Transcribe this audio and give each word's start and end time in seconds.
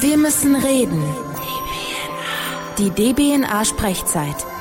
Wir 0.00 0.16
müssen 0.16 0.56
reden. 0.56 1.02
Die 2.78 2.90
DBNA-Sprechzeit. 2.90 4.53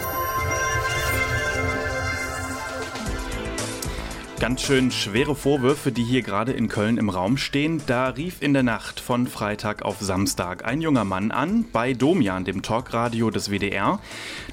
Ganz 4.44 4.62
schön 4.62 4.92
schwere 4.92 5.38
Vorwürfe, 5.38 5.94
die 5.94 6.04
hier 6.04 6.22
gerade 6.22 6.52
in 6.52 6.68
Köln 6.68 6.98
im 6.98 7.08
Raum 7.08 7.38
stehen. 7.38 7.82
Da 7.86 8.10
rief 8.10 8.42
in 8.42 8.52
der 8.52 8.62
Nacht 8.62 9.00
von 9.00 9.26
Freitag 9.26 9.84
auf 9.84 10.02
Samstag 10.02 10.66
ein 10.66 10.82
junger 10.82 11.06
Mann 11.06 11.32
an 11.32 11.64
bei 11.72 11.94
Domian, 11.94 12.44
dem 12.44 12.62
Talkradio 12.62 13.30
des 13.30 13.52
WDR. 13.52 14.02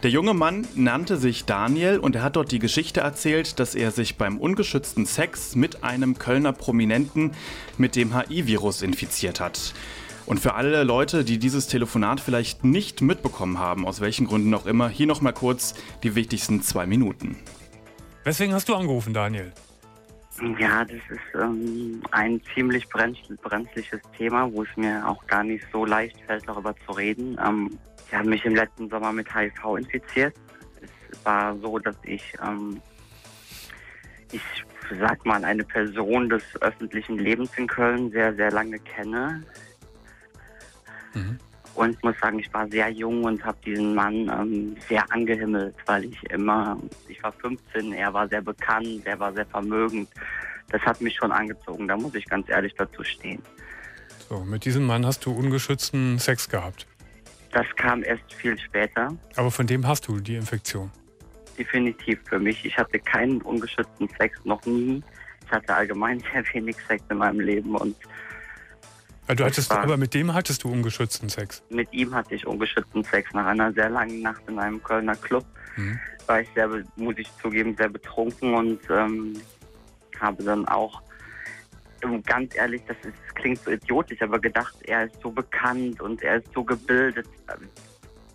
Der 0.04 0.11
junge 0.11 0.32
Mann 0.32 0.64
nannte 0.76 1.16
sich 1.16 1.45
Daniel 1.45 1.98
und 1.98 2.14
er 2.14 2.22
hat 2.22 2.36
dort 2.36 2.53
die 2.53 2.61
Geschichte 2.61 3.00
erzählt, 3.00 3.58
dass 3.58 3.75
er 3.75 3.90
sich 3.90 4.16
beim 4.16 4.39
ungeschützten 4.39 5.07
Sex 5.07 5.57
mit 5.57 5.82
einem 5.82 6.16
Kölner 6.16 6.52
Prominenten 6.52 7.32
mit 7.77 7.96
dem 7.96 8.16
HIV-Virus 8.16 8.82
infiziert 8.82 9.41
hat. 9.41 9.75
Und 10.25 10.38
für 10.38 10.54
alle 10.54 10.84
Leute, 10.84 11.25
die 11.25 11.38
dieses 11.38 11.66
Telefonat 11.66 12.21
vielleicht 12.21 12.63
nicht 12.63 13.00
mitbekommen 13.00 13.58
haben, 13.58 13.85
aus 13.88 14.00
welchen 14.00 14.29
Gründen 14.29 14.54
auch 14.54 14.66
immer, 14.66 14.88
hier 14.88 15.08
nochmal 15.08 15.32
kurz 15.32 15.75
die 16.04 16.14
wichtigsten 16.14 16.63
zwei 16.63 16.86
Minuten. 16.86 17.35
Weswegen 18.22 18.54
hast 18.54 18.68
du 18.68 18.77
angerufen, 18.77 19.13
Daniel? 19.13 19.52
Ja, 20.58 20.85
das 20.85 20.96
ist 21.11 21.35
ähm, 21.35 22.03
ein 22.12 22.40
ziemlich 22.54 22.89
brenzliches 22.89 24.00
Thema, 24.17 24.50
wo 24.50 24.63
es 24.63 24.75
mir 24.76 25.07
auch 25.07 25.26
gar 25.26 25.44
nicht 25.44 25.64
so 25.71 25.85
leicht 25.85 26.18
fällt, 26.26 26.49
darüber 26.49 26.75
zu 26.86 26.93
reden. 26.93 27.39
Ähm, 27.44 27.79
ich 28.07 28.14
habe 28.14 28.29
mich 28.29 28.44
im 28.46 28.54
letzten 28.54 28.89
Sommer 28.89 29.13
mit 29.13 29.32
HIV 29.35 29.76
infiziert. 29.76 30.35
Es 30.80 31.25
war 31.25 31.57
so, 31.58 31.79
dass 31.79 31.96
ich, 32.05 32.34
ähm, 32.42 32.80
ich 34.33 34.42
sag 34.98 35.25
mal, 35.27 35.44
eine 35.44 35.64
Person 35.64 36.30
des 36.30 36.42
öffentlichen 36.62 37.19
Lebens 37.19 37.50
in 37.56 37.66
Köln 37.66 38.11
sehr, 38.11 38.34
sehr 38.34 38.50
lange 38.50 38.78
kenne. 38.78 39.42
Mhm. 41.12 41.38
Und 41.74 41.91
ich 41.91 42.02
muss 42.02 42.19
sagen, 42.20 42.38
ich 42.38 42.52
war 42.52 42.69
sehr 42.69 42.91
jung 42.91 43.24
und 43.24 43.44
habe 43.44 43.58
diesen 43.64 43.94
Mann 43.94 44.28
ähm, 44.28 44.76
sehr 44.88 45.04
angehimmelt, 45.12 45.74
weil 45.86 46.04
ich 46.04 46.22
immer, 46.24 46.78
ich 47.08 47.22
war 47.22 47.32
15, 47.32 47.92
er 47.92 48.12
war 48.12 48.28
sehr 48.28 48.42
bekannt, 48.42 49.02
er 49.04 49.18
war 49.18 49.32
sehr 49.32 49.46
vermögend. 49.46 50.08
Das 50.70 50.80
hat 50.82 51.00
mich 51.00 51.16
schon 51.16 51.32
angezogen, 51.32 51.88
da 51.88 51.96
muss 51.96 52.14
ich 52.14 52.24
ganz 52.27 52.48
ehrlich 52.48 52.74
dazu 52.77 53.02
stehen. 53.02 53.42
So, 54.28 54.44
mit 54.44 54.64
diesem 54.64 54.86
Mann 54.86 55.04
hast 55.04 55.27
du 55.27 55.32
ungeschützten 55.32 56.18
Sex 56.18 56.48
gehabt? 56.48 56.86
Das 57.52 57.66
kam 57.77 58.05
erst 58.05 58.32
viel 58.32 58.56
später. 58.58 59.16
Aber 59.36 59.50
von 59.50 59.66
dem 59.66 59.86
hast 59.86 60.06
du 60.06 60.20
die 60.20 60.36
Infektion? 60.36 60.90
Definitiv 61.58 62.20
für 62.28 62.38
mich. 62.38 62.64
Ich 62.64 62.77
hatte 62.77 62.98
keinen 63.00 63.42
ungeschützten 63.42 64.08
Sex, 64.18 64.38
noch 64.44 64.64
nie. 64.66 65.02
Ich 65.44 65.50
hatte 65.50 65.74
allgemein 65.74 66.20
sehr 66.32 66.44
wenig 66.52 66.77
Sex 66.86 67.02
in 67.10 67.18
meinem 67.18 67.40
Leben 67.40 67.74
und 67.74 67.96
Du 69.34 69.45
hattest, 69.45 69.70
aber 69.70 69.97
mit 69.97 70.14
dem 70.14 70.34
hattest 70.34 70.64
du 70.64 70.70
ungeschützten 70.70 71.28
Sex? 71.28 71.62
Mit 71.70 71.92
ihm 71.92 72.14
hatte 72.14 72.34
ich 72.34 72.47
ungeschützten 72.47 73.05
Sex 73.05 73.33
nach 73.33 73.47
einer 73.47 73.73
sehr 73.73 73.89
langen 73.89 74.23
Nacht 74.23 74.42
in 74.48 74.59
einem 74.59 74.83
Kölner 74.83 75.17
Club. 75.17 75.45
Mhm. 75.77 75.98
War 76.27 76.41
ich 76.41 76.48
sehr, 76.55 76.69
muss 76.97 77.14
ich 77.17 77.28
zugeben, 77.41 77.77
sehr 77.77 77.89
betrunken 77.89 78.55
und 78.55 78.81
ähm, 78.91 79.41
habe 80.20 80.42
dann 80.42 80.67
auch, 80.67 81.03
ganz 82.25 82.55
ehrlich, 82.56 82.83
das, 82.86 82.97
ist, 82.98 83.14
das 83.27 83.34
klingt 83.34 83.58
so 83.62 83.70
idiotisch, 83.70 84.23
aber 84.23 84.39
gedacht, 84.39 84.75
er 84.83 85.05
ist 85.05 85.20
so 85.23 85.31
bekannt 85.31 86.01
und 86.01 86.23
er 86.23 86.36
ist 86.36 86.53
so 86.53 86.64
gebildet 86.64 87.27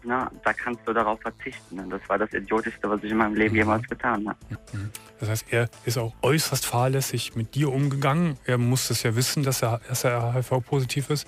na, 0.06 0.32
da 0.44 0.54
kannst 0.54 0.82
du 0.86 0.94
darauf 0.94 1.20
verzichten. 1.22 1.80
Und 1.80 1.90
das 1.90 2.02
war 2.08 2.18
das 2.18 2.32
Idiotischste, 2.34 2.90
was 2.90 3.04
ich 3.04 3.12
in 3.12 3.18
meinem 3.18 3.36
Leben 3.36 3.54
mhm. 3.54 3.60
jemals 3.60 3.88
getan 3.88 4.28
habe. 4.28 4.38
Mhm. 4.72 4.92
Das 5.20 5.30
heißt, 5.30 5.46
er 5.50 5.70
ist 5.86 5.98
auch 5.98 6.14
äußerst 6.22 6.66
fahrlässig 6.66 7.36
mit 7.36 7.56
dir 7.56 7.72
umgegangen. 7.72 8.38
Er 8.46 8.58
musste 8.58 8.94
es 8.94 9.04
ja 9.04 9.16
wissen, 9.16 9.44
dass 9.44 9.62
er, 9.62 9.80
dass 9.88 10.04
er 10.04 10.34
HIV-positiv 10.34 11.10
ist. 11.10 11.28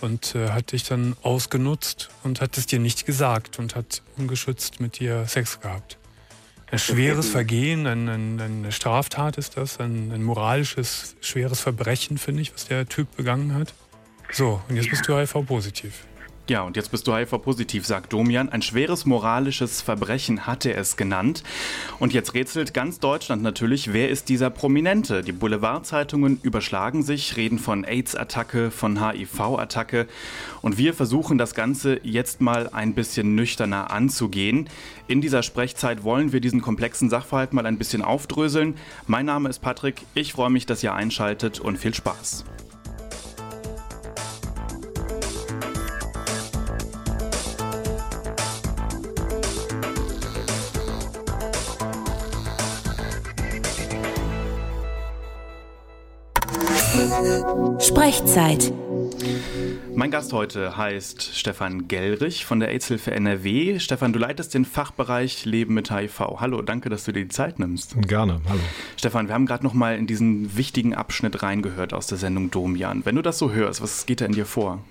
Und 0.00 0.34
äh, 0.34 0.50
hat 0.50 0.72
dich 0.72 0.84
dann 0.84 1.14
ausgenutzt 1.22 2.08
und 2.22 2.40
hat 2.40 2.56
es 2.56 2.66
dir 2.66 2.78
nicht 2.78 3.04
gesagt 3.04 3.58
und 3.58 3.76
hat 3.76 4.02
ungeschützt 4.16 4.80
mit 4.80 4.98
dir 4.98 5.26
Sex 5.26 5.60
gehabt. 5.60 5.98
Ein 6.70 6.78
schweres 6.78 7.28
Vergehen, 7.28 7.86
ein, 7.86 8.08
ein, 8.08 8.40
eine 8.40 8.72
Straftat 8.72 9.36
ist 9.36 9.56
das, 9.56 9.80
ein, 9.80 10.12
ein 10.12 10.22
moralisches, 10.22 11.16
schweres 11.20 11.60
Verbrechen, 11.60 12.16
finde 12.16 12.42
ich, 12.42 12.54
was 12.54 12.66
der 12.66 12.88
Typ 12.88 13.14
begangen 13.16 13.54
hat. 13.54 13.74
So, 14.30 14.62
und 14.68 14.76
jetzt 14.76 14.88
bist 14.88 15.06
du 15.08 15.18
HIV-positiv. 15.18 16.04
Ja, 16.50 16.62
und 16.62 16.74
jetzt 16.74 16.90
bist 16.90 17.06
du 17.06 17.14
HIV-positiv, 17.14 17.86
sagt 17.86 18.12
Domian. 18.12 18.48
Ein 18.48 18.60
schweres 18.60 19.06
moralisches 19.06 19.82
Verbrechen 19.82 20.48
hatte 20.48 20.74
er 20.74 20.80
es 20.80 20.96
genannt. 20.96 21.44
Und 22.00 22.12
jetzt 22.12 22.34
rätselt 22.34 22.74
ganz 22.74 22.98
Deutschland 22.98 23.40
natürlich, 23.40 23.92
wer 23.92 24.08
ist 24.08 24.28
dieser 24.28 24.50
Prominente? 24.50 25.22
Die 25.22 25.30
Boulevardzeitungen 25.30 26.40
überschlagen 26.42 27.04
sich, 27.04 27.36
reden 27.36 27.60
von 27.60 27.84
AIDS-Attacke, 27.84 28.72
von 28.72 29.00
HIV-Attacke. 29.00 30.08
Und 30.60 30.76
wir 30.76 30.92
versuchen 30.92 31.38
das 31.38 31.54
Ganze 31.54 32.00
jetzt 32.02 32.40
mal 32.40 32.68
ein 32.70 32.94
bisschen 32.94 33.36
nüchterner 33.36 33.92
anzugehen. 33.92 34.68
In 35.06 35.20
dieser 35.20 35.44
Sprechzeit 35.44 36.02
wollen 36.02 36.32
wir 36.32 36.40
diesen 36.40 36.62
komplexen 36.62 37.10
Sachverhalt 37.10 37.52
mal 37.52 37.64
ein 37.64 37.78
bisschen 37.78 38.02
aufdröseln. 38.02 38.74
Mein 39.06 39.26
Name 39.26 39.48
ist 39.50 39.60
Patrick, 39.60 40.02
ich 40.14 40.32
freue 40.32 40.50
mich, 40.50 40.66
dass 40.66 40.82
ihr 40.82 40.94
einschaltet 40.94 41.60
und 41.60 41.78
viel 41.78 41.94
Spaß. 41.94 42.44
Sprechzeit. 57.90 58.72
Mein 59.96 60.12
Gast 60.12 60.32
heute 60.32 60.76
heißt 60.76 61.34
Stefan 61.34 61.88
Gellrich 61.88 62.44
von 62.44 62.60
der 62.60 62.68
AIDS-Hilfe 62.68 63.10
NRW. 63.10 63.80
Stefan, 63.80 64.12
du 64.12 64.20
leitest 64.20 64.54
den 64.54 64.64
Fachbereich 64.64 65.44
Leben 65.44 65.74
mit 65.74 65.90
HIV. 65.90 66.20
Hallo, 66.38 66.62
danke, 66.62 66.88
dass 66.88 67.02
du 67.02 67.10
dir 67.10 67.24
die 67.24 67.28
Zeit 67.28 67.58
nimmst. 67.58 68.00
Gerne, 68.06 68.42
hallo. 68.48 68.60
Stefan, 68.96 69.26
wir 69.26 69.34
haben 69.34 69.44
gerade 69.44 69.64
noch 69.64 69.74
mal 69.74 69.98
in 69.98 70.06
diesen 70.06 70.56
wichtigen 70.56 70.94
Abschnitt 70.94 71.42
reingehört 71.42 71.92
aus 71.92 72.06
der 72.06 72.16
Sendung 72.16 72.52
Domian. 72.52 73.04
Wenn 73.04 73.16
du 73.16 73.22
das 73.22 73.38
so 73.38 73.50
hörst, 73.50 73.82
was 73.82 74.06
geht 74.06 74.20
da 74.20 74.24
in 74.26 74.32
dir 74.32 74.46
vor? 74.46 74.84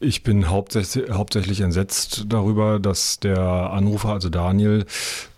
Ich 0.00 0.24
bin 0.24 0.50
hauptsächlich, 0.50 1.08
hauptsächlich 1.10 1.60
entsetzt 1.60 2.24
darüber, 2.28 2.80
dass 2.80 3.20
der 3.20 3.38
Anrufer, 3.38 4.10
also 4.10 4.28
Daniel, 4.28 4.86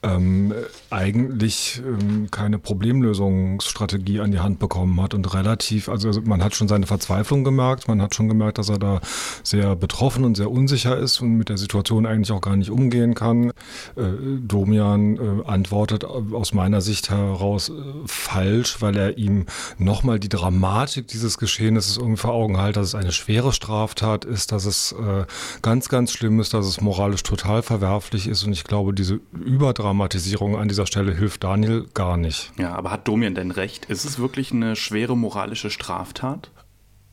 ähm, 0.07 0.55
eigentlich 0.91 1.83
ähm, 1.85 2.29
keine 2.31 2.59
Problemlösungsstrategie 2.59 4.21
an 4.21 4.31
die 4.31 4.39
Hand 4.39 4.59
bekommen 4.59 5.01
hat 5.03 5.15
und 5.15 5.35
relativ, 5.35 5.89
also 5.89 6.11
man 6.23 6.43
hat 6.43 6.55
schon 6.55 6.69
seine 6.69 6.87
Verzweiflung 6.87 7.45
gemerkt, 7.45 7.89
man 7.89 8.01
hat 8.01 8.15
schon 8.15 8.29
gemerkt, 8.29 8.59
dass 8.59 8.69
er 8.69 8.79
da 8.79 9.01
sehr 9.43 9.77
betroffen 9.77 10.25
und 10.25 10.37
sehr 10.37 10.51
unsicher 10.51 10.97
ist 10.97 11.21
und 11.21 11.37
mit 11.37 11.49
der 11.49 11.59
Situation 11.59 12.07
eigentlich 12.07 12.33
auch 12.33 12.41
gar 12.41 12.57
nicht 12.57 12.71
umgehen 12.71 13.15
kann. 13.15 13.51
Äh, 13.97 14.03
Domian 14.41 15.17
äh, 15.17 15.45
antwortet 15.47 16.05
aus 16.05 16.55
meiner 16.55 16.81
Sicht 16.81 17.11
heraus 17.11 17.69
äh, 17.69 17.73
falsch, 18.07 18.81
weil 18.81 18.97
er 18.97 19.19
ihm 19.19 19.47
nochmal 19.79 20.19
die 20.19 20.29
Dramatik 20.29 21.09
dieses 21.09 21.39
Geschehnisses 21.39 21.97
irgendwie 21.97 22.19
vor 22.19 22.33
Augen 22.33 22.61
hält, 22.61 22.77
dass 22.77 22.89
es 22.89 22.95
eine 22.95 23.13
schwere 23.13 23.53
Straftat 23.53 24.25
ist, 24.25 24.53
dass 24.53 24.67
es 24.67 24.93
äh, 24.93 25.25
ganz, 25.63 25.89
ganz 25.89 26.13
schlimm 26.13 26.41
ist, 26.41 26.55
dass 26.55 26.67
es 26.67 26.81
moralisch 26.81 27.23
total 27.23 27.63
verwerflich 27.63 28.29
ist 28.29 28.45
und 28.45 28.53
ich 28.53 28.65
glaube, 28.65 28.95
diese 28.95 29.21
Überdramatik 29.33 29.96
Dramatisierung 29.97 30.59
an 30.59 30.69
dieser 30.69 30.85
Stelle 30.85 31.15
hilft 31.15 31.43
Daniel 31.43 31.87
gar 31.95 32.19
nicht. 32.19 32.53
Ja, 32.59 32.75
aber 32.75 32.91
hat 32.91 33.09
Domian 33.09 33.35
denn 33.35 33.51
recht? 33.51 33.87
Ist 33.87 34.05
es 34.05 34.19
wirklich 34.19 34.53
eine 34.53 34.77
schwere 34.77 35.17
moralische 35.17 35.71
Straftat? 35.71 36.51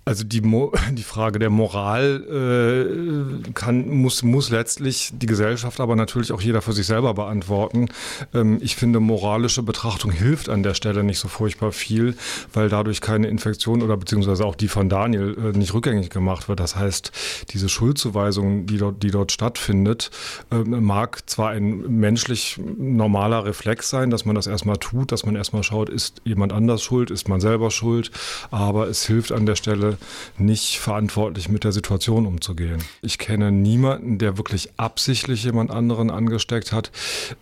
Also 0.06 0.25
die, 0.25 0.41
Mo 0.41 0.74
die 0.91 1.03
Frage 1.03 1.40
der 1.40 1.50
Moral 1.50 3.46
äh, 3.47 3.52
kann, 3.53 3.88
muss, 3.90 4.24
muss 4.24 4.50
letztlich 4.50 5.12
die 5.14 5.28
Gesellschaft, 5.28 5.80
aber 5.80 5.96
natürlich 5.96 6.31
auch 6.34 6.41
jeder 6.41 6.62
für 6.62 6.74
sich 6.74 6.88
selber 6.88 7.14
beantworten. 7.14 7.88
Ähm, 8.34 8.58
ich 8.62 8.75
finde, 8.75 9.00
moralische 9.00 9.63
Betrachtung 9.63 10.12
hilft 10.12 10.50
an 10.50 10.63
der 10.63 10.74
Stelle 10.74 11.03
nicht 11.03 11.19
so 11.19 11.30
furchtbar 11.30 11.72
viel, 11.72 12.16
weil 12.53 12.68
dadurch 12.68 13.00
keine 13.00 13.28
Infektion 13.28 13.81
oder 13.81 13.96
beziehungsweise 13.96 14.46
auch 14.46 14.56
die 14.56 14.68
von 14.68 14.90
Daniel 14.90 15.38
äh, 15.38 15.58
nicht 15.58 15.74
rückgängig 15.74 16.09
gemacht 16.09 16.50
wird. 16.50 16.60
Das 16.60 16.75
heißt, 16.75 17.12
diese 17.51 17.69
Schuldzuweisung, 17.69 18.66
die 18.66 18.77
dort, 18.77 19.04
die 19.04 19.12
dort 19.12 19.31
stattfindet, 19.31 20.12
äh, 20.51 20.57
mag 20.57 21.30
zwar 21.30 21.51
ein 21.51 22.00
menschlich 22.00 22.60
normaler 22.77 23.45
Reflex 23.45 23.89
sein, 23.89 24.10
dass 24.10 24.25
man 24.25 24.36
das 24.36 24.48
erstmal 24.48 24.77
tut, 24.77 25.13
dass 25.13 25.25
man 25.25 25.38
erstmal 25.38 25.63
schaut, 25.63 25.89
ist 25.89 26.22
jemand 26.25 26.51
anders 26.51 26.83
schuld, 26.83 27.10
ist 27.10 27.30
man 27.30 27.39
selber 27.39 27.72
schuld, 27.72 28.12
aber 28.51 28.89
es 28.89 29.06
hilft 29.06 29.31
an 29.31 29.45
der 29.45 29.56
Stelle 29.56 29.93
nicht 30.38 30.80
verantwortlich 30.80 31.50
mit 31.50 31.63
der 31.63 31.72
Situation 31.72 32.25
umzugehen. 32.25 32.84
Ich 33.01 33.18
kenne 33.18 33.51
niemanden, 33.51 34.18
der 34.18 34.38
wirklich 34.38 34.72
absichtlich 34.78 35.44
jemand 35.44 35.72
anderen 35.72 36.10
angesteckt 36.10 36.72
hat. 36.72 36.92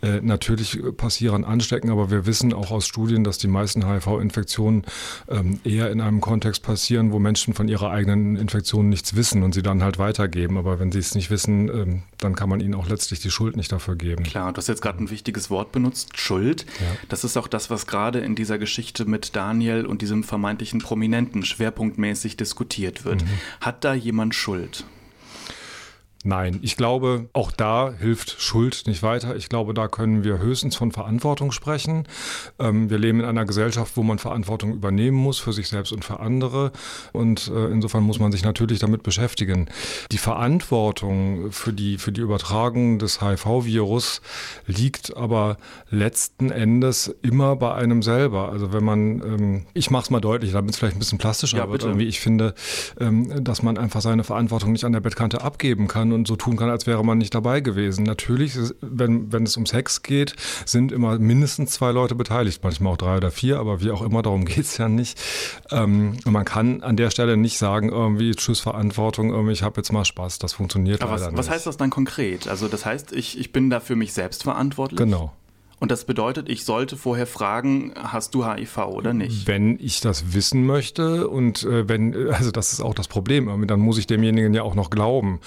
Äh, 0.02 0.22
natürlich 0.22 0.80
passieren 0.98 1.44
Anstecken, 1.44 1.90
aber 1.90 2.12
wir 2.12 2.26
wissen 2.26 2.54
auch 2.54 2.72
aus 2.72 2.88
Studien, 2.88 3.24
dass 3.24 3.38
die 3.38 3.48
meisten 3.48 3.88
HIV-Infektionen 3.88 4.84
ähm, 5.30 5.60
eher 5.64 5.92
in 5.92 6.02
einem 6.02 6.22
Kontext 6.22 6.64
passieren, 6.64 7.12
wo 7.12 7.20
Menschen 7.20 7.54
von 7.54 7.68
ihrer 7.68 7.92
eigenen 7.92 8.36
Infektion 8.36 8.90
nichts 8.90 9.16
wissen 9.16 9.44
und 9.44 9.54
sie 9.54 9.62
dann 9.62 9.84
halt 9.84 9.98
weitergeben. 10.00 10.58
Aber 10.58 10.80
wenn 10.80 10.92
sie 10.92 11.00
es 11.00 11.16
nicht 11.16 11.30
wissen, 11.30 11.70
ähm, 11.70 12.04
dann 12.18 12.36
kann 12.36 12.50
man 12.50 12.60
ihnen 12.60 12.76
auch 12.76 12.88
letztlich 12.88 13.20
die 13.20 13.32
Schuld 13.32 13.58
nicht 13.58 13.72
dafür 13.72 13.96
geben. 13.96 14.24
Klar, 14.24 14.52
du 14.54 14.58
hast 14.58 14.68
jetzt 14.68 14.82
gerade 14.82 15.04
ein 15.04 15.10
wichtiges 15.10 15.50
Wort 15.50 15.72
benutzt, 15.72 16.18
Schuld. 16.18 16.66
Ja. 16.80 16.88
Das 17.10 17.24
ist 17.24 17.38
auch 17.38 17.48
das, 17.48 17.70
was 17.70 17.88
gerade 17.88 18.20
in 18.20 18.36
dieser 18.36 18.58
Geschichte 18.58 19.06
mit 19.06 19.36
Daniel 19.36 19.86
und 19.86 20.02
diesem 20.02 20.24
vermeintlichen 20.24 20.80
Prominenten 20.80 21.44
schwerpunktmäßig 21.44 22.38
diskutiert 22.42 23.06
wird. 23.06 23.24
Mhm. 23.24 23.30
Hat 23.62 23.84
da 23.84 23.94
jemand 23.94 24.36
Schuld? 24.36 24.84
Nein, 26.24 26.60
ich 26.62 26.78
glaube, 26.78 27.30
auch 27.34 27.52
da 27.52 27.94
hilft 27.98 28.42
Schuld 28.42 28.84
nicht 28.86 29.02
weiter. 29.02 29.36
Ich 29.36 29.50
glaube, 29.50 29.74
da 29.74 29.88
können 29.88 30.24
wir 30.24 30.38
höchstens 30.38 30.76
von 30.76 30.92
Verantwortung 30.92 31.52
sprechen. 31.52 32.08
Ähm, 32.60 32.92
wir 32.92 33.00
leben 33.00 33.22
in 33.22 33.26
einer 33.26 33.46
Gesellschaft, 33.46 33.98
wo 33.98 34.04
man 34.04 34.20
Verantwortung 34.20 34.74
übernehmen 34.74 35.18
muss 35.18 35.40
für 35.40 35.52
sich 35.52 35.68
selbst 35.68 35.92
und 35.92 36.06
für 36.06 36.20
andere. 36.20 36.72
Und 37.12 37.52
äh, 37.54 37.68
insofern 37.68 38.04
muss 38.04 38.20
man 38.20 38.32
sich 38.32 38.44
natürlich 38.44 38.80
damit 38.80 39.02
beschäftigen. 39.02 39.68
Die 40.12 40.20
Verantwortung 40.20 41.52
für 41.52 41.74
die, 41.74 41.98
für 41.98 42.12
die 42.12 42.22
Übertragung 42.22 43.00
des 43.00 43.22
HIV-Virus 43.22 44.22
liegt 44.68 45.18
aber 45.18 45.58
letzten 45.90 46.52
Endes 46.52 47.16
immer 47.24 47.56
bei 47.56 47.74
einem 47.74 48.04
selber. 48.04 48.50
Also 48.50 48.74
wenn 48.74 48.84
man, 48.84 49.22
ähm, 49.22 49.66
ich 49.74 49.90
mache 49.90 50.04
es 50.04 50.10
mal 50.12 50.22
deutlich, 50.22 50.52
damit 50.52 50.72
es 50.72 50.78
vielleicht 50.78 50.98
ein 50.98 51.00
bisschen 51.00 51.18
plastischer 51.18 51.58
ja, 51.58 51.72
wird. 51.72 51.84
Irgendwie, 51.84 52.08
ich 52.08 52.20
finde, 52.20 52.54
ähm, 53.00 53.44
dass 53.44 53.64
man 53.64 53.80
einfach 53.80 54.02
seine 54.02 54.24
Verantwortung 54.24 54.72
nicht 54.72 54.86
an 54.86 54.92
der 54.92 55.00
Bettkante 55.00 55.42
abgeben 55.42 55.88
kann 55.88 56.11
und 56.14 56.28
so 56.28 56.36
tun 56.36 56.58
kann, 56.58 56.70
als 56.70 56.88
wäre 56.88 57.04
man 57.04 57.18
nicht 57.18 57.34
dabei 57.34 57.62
gewesen. 57.62 58.04
Natürlich, 58.04 58.58
wenn, 58.82 59.32
wenn 59.32 59.44
es 59.44 59.58
um 59.58 59.66
Sex 59.66 60.04
geht, 60.04 60.36
sind 60.66 60.92
immer 60.92 61.20
mindestens 61.20 61.72
zwei 61.72 61.92
Leute 61.92 62.16
beteiligt, 62.16 62.64
manchmal 62.64 62.94
auch 62.94 62.98
drei 62.98 63.18
oder 63.18 63.32
vier, 63.32 63.60
aber 63.60 63.82
wie 63.82 63.92
auch 63.92 64.02
immer, 64.02 64.22
darum 64.22 64.46
geht 64.52 64.66
es 64.66 64.78
ja 64.78 64.90
nicht. 64.90 65.20
Ähm, 65.70 66.18
man 66.26 66.46
kann 66.46 66.84
an 66.84 66.98
der 66.98 67.10
Stelle 67.10 67.38
nicht 67.38 67.58
sagen, 67.58 67.90
irgendwie, 67.90 68.32
tschüss 68.32 68.60
Verantwortung, 68.60 69.32
irgendwie, 69.32 69.54
ich 69.54 69.64
habe 69.64 69.78
jetzt 69.78 69.92
mal 69.92 70.06
Spaß. 70.06 70.40
Das 70.40 70.54
funktioniert 70.54 71.02
aber 71.02 71.12
leider 71.12 71.26
was, 71.26 71.32
nicht. 71.32 71.40
Was 71.40 71.50
heißt 71.50 71.68
das 71.68 71.78
dann 71.78 71.90
konkret? 71.90 72.48
Also 72.48 72.68
das 72.68 72.86
heißt, 72.86 73.12
ich, 73.12 73.40
ich 73.40 73.52
bin 73.52 73.70
da 73.70 73.80
für 73.80 73.96
mich 73.96 74.14
selbst 74.14 74.44
verantwortlich? 74.44 74.98
Genau. 74.98 75.34
Und 75.82 75.90
das 75.90 76.06
bedeutet, 76.06 76.48
ich 76.48 76.64
sollte 76.64 76.96
vorher 76.96 77.26
fragen, 77.26 77.92
hast 77.96 78.36
du 78.36 78.46
HIV 78.46 78.78
oder 78.86 79.16
nicht? 79.16 79.48
Wenn 79.48 79.80
ich 79.80 80.00
das 80.00 80.36
wissen 80.36 80.64
möchte 80.64 81.28
und 81.28 81.64
äh, 81.64 81.90
wenn, 81.90 82.30
also 82.30 82.52
das 82.52 82.72
ist 82.72 82.82
auch 82.82 82.94
das 82.94 83.08
Problem, 83.08 83.66
dann 83.66 83.80
muss 83.80 83.98
ich 83.98 84.06
demjenigen 84.06 84.54
ja 84.54 84.62
auch 84.62 84.76
noch 84.76 84.92
glauben. 84.92 85.40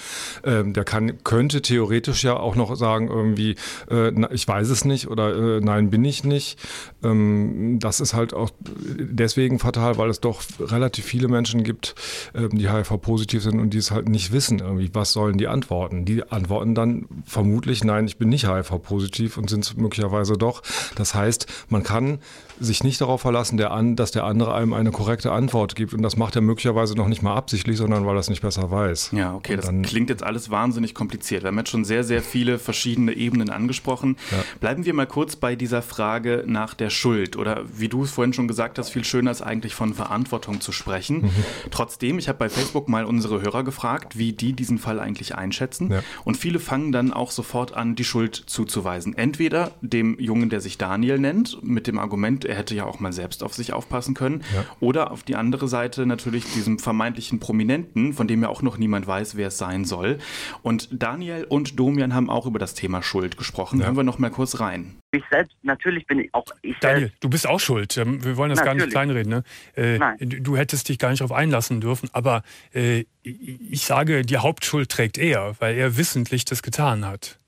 Ähm, 0.43 0.73
der 0.73 0.83
kann, 0.83 1.23
könnte 1.23 1.61
theoretisch 1.61 2.25
ja 2.25 2.35
auch 2.35 2.57
noch 2.57 2.75
sagen, 2.75 3.07
irgendwie, 3.07 3.51
äh, 3.89 4.11
na, 4.13 4.29
ich 4.29 4.45
weiß 4.45 4.69
es 4.71 4.83
nicht 4.83 5.07
oder 5.07 5.55
äh, 5.55 5.61
nein, 5.61 5.89
bin 5.89 6.03
ich 6.03 6.25
nicht. 6.25 6.59
Ähm, 7.01 7.79
das 7.79 8.01
ist 8.01 8.13
halt 8.13 8.33
auch 8.33 8.49
deswegen 8.59 9.57
fatal, 9.59 9.97
weil 9.97 10.09
es 10.09 10.19
doch 10.19 10.41
relativ 10.59 11.05
viele 11.05 11.29
Menschen 11.29 11.63
gibt, 11.63 11.95
ähm, 12.33 12.49
die 12.49 12.69
HIV-positiv 12.69 13.41
sind 13.41 13.61
und 13.61 13.69
die 13.69 13.77
es 13.77 13.89
halt 13.89 14.09
nicht 14.09 14.33
wissen, 14.33 14.59
irgendwie, 14.59 14.89
was 14.91 15.13
sollen 15.13 15.37
die 15.37 15.47
antworten? 15.47 16.03
Die 16.03 16.29
antworten 16.29 16.75
dann 16.75 17.05
vermutlich, 17.23 17.85
nein, 17.85 18.05
ich 18.05 18.17
bin 18.17 18.27
nicht 18.27 18.49
HIV-positiv 18.49 19.37
und 19.37 19.49
sind 19.49 19.77
möglicherweise 19.77 20.24
also 20.25 20.35
doch. 20.35 20.63
Das 20.95 21.13
heißt, 21.13 21.45
man 21.69 21.83
kann 21.83 22.19
sich 22.59 22.83
nicht 22.83 23.01
darauf 23.01 23.21
verlassen, 23.21 23.57
der 23.57 23.71
an, 23.71 23.95
dass 23.95 24.11
der 24.11 24.23
andere 24.23 24.53
einem 24.53 24.73
eine 24.73 24.91
korrekte 24.91 25.31
Antwort 25.31 25.75
gibt. 25.75 25.93
Und 25.93 26.01
das 26.01 26.17
macht 26.17 26.35
er 26.35 26.41
möglicherweise 26.41 26.95
noch 26.95 27.07
nicht 27.07 27.21
mal 27.21 27.35
absichtlich, 27.35 27.77
sondern 27.77 28.05
weil 28.05 28.15
er 28.15 28.19
es 28.19 28.29
nicht 28.29 28.41
besser 28.41 28.71
weiß. 28.71 29.11
Ja, 29.11 29.35
okay, 29.35 29.55
das 29.55 29.69
klingt 29.83 30.09
jetzt 30.09 30.23
alles 30.23 30.49
wahnsinnig 30.49 30.93
kompliziert. 30.93 31.43
Wir 31.43 31.49
haben 31.49 31.57
jetzt 31.57 31.69
schon 31.69 31.85
sehr, 31.85 32.03
sehr 32.03 32.21
viele 32.21 32.57
verschiedene 32.57 33.13
Ebenen 33.13 33.49
angesprochen. 33.49 34.17
Ja. 34.31 34.37
Bleiben 34.59 34.85
wir 34.85 34.93
mal 34.93 35.05
kurz 35.05 35.35
bei 35.35 35.55
dieser 35.55 35.81
Frage 35.81 36.43
nach 36.47 36.73
der 36.73 36.89
Schuld. 36.89 37.35
Oder 37.35 37.63
wie 37.73 37.89
du 37.89 38.03
es 38.03 38.11
vorhin 38.11 38.33
schon 38.33 38.47
gesagt 38.47 38.79
hast, 38.79 38.89
viel 38.89 39.03
schöner 39.03 39.31
ist 39.31 39.41
eigentlich 39.41 39.75
von 39.75 39.93
Verantwortung 39.93 40.61
zu 40.61 40.71
sprechen. 40.71 41.23
Mhm. 41.23 41.31
Trotzdem, 41.71 42.19
ich 42.19 42.29
habe 42.29 42.39
bei 42.39 42.49
Facebook 42.49 42.87
mal 42.87 43.05
unsere 43.05 43.41
Hörer 43.41 43.63
gefragt, 43.63 44.17
wie 44.17 44.33
die 44.33 44.53
diesen 44.53 44.77
Fall 44.77 44.99
eigentlich 44.99 45.35
einschätzen. 45.35 45.91
Ja. 45.91 46.03
Und 46.23 46.37
viele 46.37 46.59
fangen 46.59 46.91
dann 46.91 47.11
auch 47.11 47.31
sofort 47.31 47.73
an, 47.73 47.95
die 47.95 48.05
Schuld 48.05 48.43
zuzuweisen. 48.45 49.15
Entweder 49.17 49.71
dem 49.81 50.14
Jungen, 50.19 50.49
der 50.49 50.61
sich 50.61 50.77
Daniel 50.77 51.19
nennt, 51.19 51.63
mit 51.63 51.87
dem 51.87 51.99
Argument, 51.99 52.45
er 52.45 52.55
hätte 52.55 52.75
ja 52.75 52.85
auch 52.85 52.99
mal 52.99 53.13
selbst 53.13 53.43
auf 53.43 53.53
sich 53.53 53.73
aufpassen 53.73 54.13
können. 54.13 54.43
Ja. 54.53 54.65
Oder 54.79 55.11
auf 55.11 55.23
die 55.23 55.35
andere 55.35 55.67
Seite 55.67 56.05
natürlich 56.05 56.45
diesem 56.53 56.79
vermeintlichen 56.79 57.39
Prominenten, 57.39 58.13
von 58.13 58.27
dem 58.27 58.41
ja 58.41 58.49
auch 58.49 58.61
noch 58.61 58.77
niemand 58.77 59.07
weiß, 59.07 59.35
wer 59.35 59.47
es 59.47 59.57
sein 59.57 59.85
soll. 59.85 60.19
Und 60.61 60.89
Daniel 60.91 61.45
und 61.47 61.79
Domian 61.79 62.13
haben 62.13 62.29
auch 62.29 62.45
über 62.45 62.59
das 62.59 62.73
Thema 62.73 63.01
Schuld 63.01 63.37
gesprochen. 63.37 63.79
Ja. 63.79 63.85
Hören 63.85 63.97
wir 63.97 64.03
noch 64.03 64.19
mal 64.19 64.31
kurz 64.31 64.59
rein. 64.59 64.95
Ich 65.11 65.23
selbst, 65.31 65.55
natürlich 65.63 66.05
bin 66.07 66.19
ich 66.19 66.33
auch 66.33 66.45
ich 66.61 66.77
Daniel, 66.79 66.99
selbst. 67.07 67.23
du 67.23 67.29
bist 67.29 67.47
auch 67.47 67.59
schuld. 67.59 67.97
Ähm, 67.97 68.23
wir 68.23 68.37
wollen 68.37 68.49
das 68.49 68.59
natürlich. 68.59 68.79
gar 68.79 68.85
nicht 68.85 68.91
kleinreden. 68.91 69.31
Ne? 69.31 69.43
Äh, 69.75 69.97
Nein. 69.97 70.17
Du 70.41 70.57
hättest 70.57 70.89
dich 70.89 70.99
gar 70.99 71.09
nicht 71.09 71.21
darauf 71.21 71.35
einlassen 71.35 71.79
dürfen. 71.79 72.09
Aber 72.11 72.43
äh, 72.73 73.05
ich 73.23 73.85
sage, 73.85 74.23
die 74.23 74.37
Hauptschuld 74.37 74.89
trägt 74.89 75.17
er, 75.17 75.55
weil 75.59 75.75
er 75.75 75.97
wissentlich 75.97 76.45
das 76.45 76.61
getan 76.61 77.05
hat. 77.05 77.39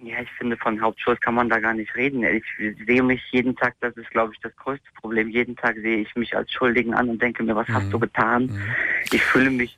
Ja, 0.00 0.20
ich 0.22 0.30
finde, 0.38 0.56
von 0.56 0.80
Hauptschuld 0.80 1.20
kann 1.20 1.34
man 1.34 1.48
da 1.48 1.58
gar 1.58 1.74
nicht 1.74 1.94
reden. 1.96 2.22
Ich 2.22 2.44
sehe 2.86 3.02
mich 3.02 3.20
jeden 3.32 3.56
Tag, 3.56 3.74
das 3.80 3.96
ist, 3.96 4.10
glaube 4.10 4.32
ich, 4.32 4.40
das 4.40 4.54
größte 4.56 4.86
Problem. 5.00 5.28
Jeden 5.28 5.56
Tag 5.56 5.76
sehe 5.76 5.98
ich 5.98 6.14
mich 6.14 6.36
als 6.36 6.52
Schuldigen 6.52 6.94
an 6.94 7.08
und 7.08 7.20
denke 7.20 7.42
mir, 7.42 7.56
was 7.56 7.66
mhm. 7.68 7.74
hast 7.74 7.92
du 7.92 7.98
getan? 7.98 8.44
Mhm. 8.46 8.62
Ich 9.10 9.22
fühle 9.22 9.50
mich 9.50 9.76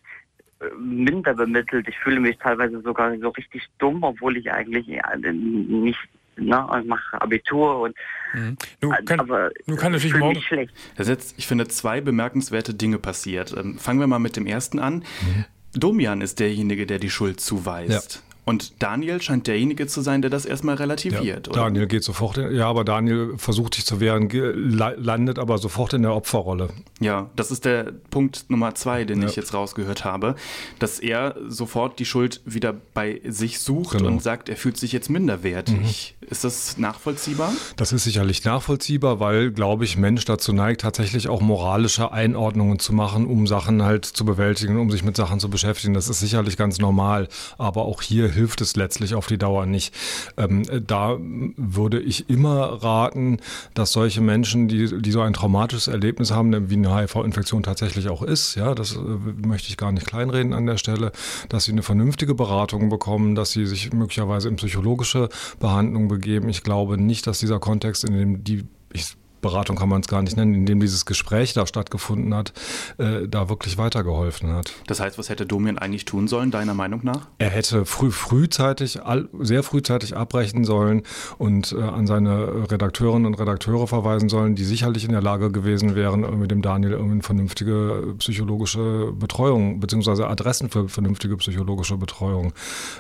äh, 0.61 0.64
minder 0.78 1.32
bemittelt. 1.32 1.88
Ich 1.88 1.99
fühle 1.99 2.20
mich 2.20 2.37
teilweise 2.37 2.82
sogar 2.82 3.17
so 3.19 3.31
richtig 3.31 3.67
dumm, 3.78 4.02
obwohl 4.02 4.37
ich 4.37 4.52
eigentlich 4.52 4.87
nicht 4.87 5.99
Ne, 6.37 6.67
ich 6.81 6.88
mache 6.88 7.20
Abitur 7.20 7.81
und 7.81 7.94
mhm. 8.32 8.56
nun 8.81 8.94
kann, 9.05 9.20
aber 9.20 9.50
nun 9.67 9.76
kann 9.76 9.93
natürlich 9.93 10.17
morgen 10.17 10.40
schlecht. 10.40 10.72
Das 10.96 11.06
ist 11.06 11.11
jetzt, 11.11 11.38
ich 11.38 11.46
finde, 11.46 11.69
zwei 11.69 12.00
bemerkenswerte 12.00 12.72
Dinge 12.72 12.99
passiert. 12.99 13.55
Ähm, 13.55 13.78
fangen 13.78 14.00
wir 14.00 14.06
mal 14.06 14.20
mit 14.20 14.37
dem 14.37 14.46
ersten 14.46 14.78
an. 14.78 15.05
Mhm. 15.20 15.44
Domian 15.75 16.20
ist 16.20 16.40
derjenige, 16.40 16.87
der 16.87 16.99
die 16.99 17.11
Schuld 17.11 17.40
zuweist. 17.40 18.14
Ja. 18.14 18.30
Und 18.50 18.82
Daniel 18.82 19.23
scheint 19.23 19.47
derjenige 19.47 19.87
zu 19.87 20.00
sein, 20.00 20.23
der 20.23 20.29
das 20.31 20.44
erstmal 20.44 20.75
relativiert. 20.75 21.47
Ja, 21.47 21.52
Daniel 21.52 21.87
geht 21.87 22.02
sofort, 22.02 22.37
in, 22.37 22.52
ja, 22.52 22.67
aber 22.67 22.82
Daniel 22.82 23.35
versucht 23.37 23.76
sich 23.76 23.87
zu 23.87 24.00
wehren, 24.00 24.29
landet 24.29 25.38
aber 25.38 25.58
sofort 25.58 25.93
in 25.93 26.02
der 26.02 26.17
Opferrolle. 26.17 26.70
Ja, 26.99 27.31
das 27.37 27.52
ist 27.52 27.64
der 27.64 27.93
Punkt 28.11 28.47
Nummer 28.49 28.75
zwei, 28.75 29.05
den 29.05 29.23
ja. 29.23 29.29
ich 29.29 29.37
jetzt 29.37 29.55
rausgehört 29.55 30.05
habe, 30.05 30.35
dass 30.81 30.99
er 30.99 31.37
sofort 31.47 32.00
die 32.00 32.05
Schuld 32.05 32.41
wieder 32.44 32.75
bei 32.93 33.20
sich 33.25 33.61
sucht 33.61 33.99
genau. 33.99 34.08
und 34.08 34.20
sagt, 34.20 34.49
er 34.49 34.56
fühlt 34.56 34.79
sich 34.79 34.91
jetzt 34.91 35.11
minderwertig. 35.11 36.17
Mhm. 36.20 36.26
Ist 36.29 36.43
das 36.43 36.76
nachvollziehbar? 36.76 37.53
Das 37.76 37.93
ist 37.93 38.03
sicherlich 38.03 38.44
nachvollziehbar, 38.44 39.20
weil, 39.20 39.53
glaube 39.53 39.85
ich, 39.85 39.96
Mensch 39.96 40.25
dazu 40.25 40.53
neigt, 40.53 40.81
tatsächlich 40.81 41.29
auch 41.29 41.41
moralische 41.41 42.11
Einordnungen 42.11 42.81
zu 42.81 42.93
machen, 42.93 43.26
um 43.26 43.46
Sachen 43.46 43.85
halt 43.85 44.06
zu 44.06 44.25
bewältigen, 44.25 44.76
um 44.76 44.91
sich 44.91 45.05
mit 45.05 45.17
Sachen 45.17 45.38
zu 45.38 45.49
beschäftigen. 45.49 45.94
Das 45.94 46.08
ist 46.08 46.19
sicherlich 46.19 46.56
ganz 46.56 46.79
normal. 46.79 47.29
Aber 47.56 47.82
auch 47.85 48.03
hier 48.03 48.29
hilft 48.29 48.40
es 48.61 48.77
letztlich 48.77 49.15
auf 49.15 49.27
die 49.27 49.39
Dauer 49.39 49.67
nicht. 49.67 49.95
Ähm, 50.37 50.63
da 50.87 51.17
würde 51.19 52.01
ich 52.01 52.29
immer 52.31 52.83
raten, 52.83 53.39
dass 53.75 53.93
solche 53.93 54.21
Menschen, 54.21 54.69
die, 54.69 55.01
die 55.01 55.11
so 55.11 55.21
ein 55.21 55.33
traumatisches 55.33 55.89
Erlebnis 55.89 56.31
haben, 56.31 56.71
wie 56.71 56.75
eine 56.75 56.95
HIV-Infektion 56.95 57.63
tatsächlich 57.63 58.09
auch 58.09 58.23
ist, 58.23 58.55
ja, 58.55 58.75
das 58.75 58.97
äh, 58.97 58.99
möchte 58.99 59.69
ich 59.69 59.77
gar 59.77 59.93
nicht 59.93 60.07
kleinreden 60.07 60.53
an 60.53 60.67
der 60.67 60.77
Stelle, 60.77 61.13
dass 61.49 61.65
sie 61.65 61.73
eine 61.73 61.82
vernünftige 61.82 62.35
Beratung 62.35 62.89
bekommen, 62.89 63.35
dass 63.35 63.53
sie 63.53 63.67
sich 63.67 63.93
möglicherweise 63.93 64.49
in 64.49 64.56
psychologische 64.56 65.29
Behandlung 65.59 66.09
begeben. 66.09 66.49
Ich 66.49 66.63
glaube 66.63 66.99
nicht, 66.99 67.27
dass 67.27 67.39
dieser 67.39 67.59
Kontext, 67.59 68.05
in 68.05 68.15
dem 68.15 68.44
die 68.44 68.65
ich 68.93 69.17
Beratung 69.41 69.77
kann 69.77 69.89
man 69.89 70.01
es 70.01 70.09
gar 70.09 70.23
nicht 70.23 70.37
nennen, 70.37 70.55
in 70.55 70.67
dem 70.67 70.81
dieses 70.81 71.06
Gespräch 71.06 71.53
da 71.53 71.67
stattgefunden 71.67 72.35
hat, 72.35 72.53
äh, 72.99 73.27
da 73.29 73.49
wirklich 73.49 73.79
weitergeholfen 73.79 74.53
hat. 74.53 74.73
Das 74.87 75.01
heißt, 75.01 75.19
was 75.19 75.29
hätte 75.29 75.47
Domian 75.47 75.79
eigentlich 75.79 76.05
tun 76.05 76.29
sollen, 76.29 76.51
deiner 76.51 76.75
Meinung 76.75 77.01
nach? 77.03 77.29
Er 77.39 77.51
hätte 77.51 77.85
früh, 77.85 78.11
frühzeitig, 78.11 79.03
all, 79.03 79.29
sehr 79.39 79.63
frühzeitig 79.63 80.17
abbrechen 80.17 80.65
sollen 80.65 81.03
und 81.39 81.73
äh, 81.73 81.82
an 81.82 82.06
seine 82.06 82.70
Redakteurinnen 82.70 83.27
und 83.27 83.35
Redakteure 83.35 83.87
verweisen 83.87 84.29
sollen, 84.29 84.55
die 84.55 84.65
sicherlich 84.65 85.05
in 85.05 85.13
der 85.13 85.23
Lage 85.23 85.51
gewesen 85.51 85.94
wären, 85.94 86.39
mit 86.39 86.51
dem 86.51 86.63
Daniel 86.63 86.93
irgendwie 86.93 87.13
eine 87.13 87.23
vernünftige 87.23 88.15
psychologische 88.19 89.13
Betreuung 89.13 89.81
beziehungsweise 89.81 90.27
Adressen 90.27 90.70
für 90.70 90.89
vernünftige 90.89 91.37
psychologische 91.37 91.97
Betreuung 91.97 92.53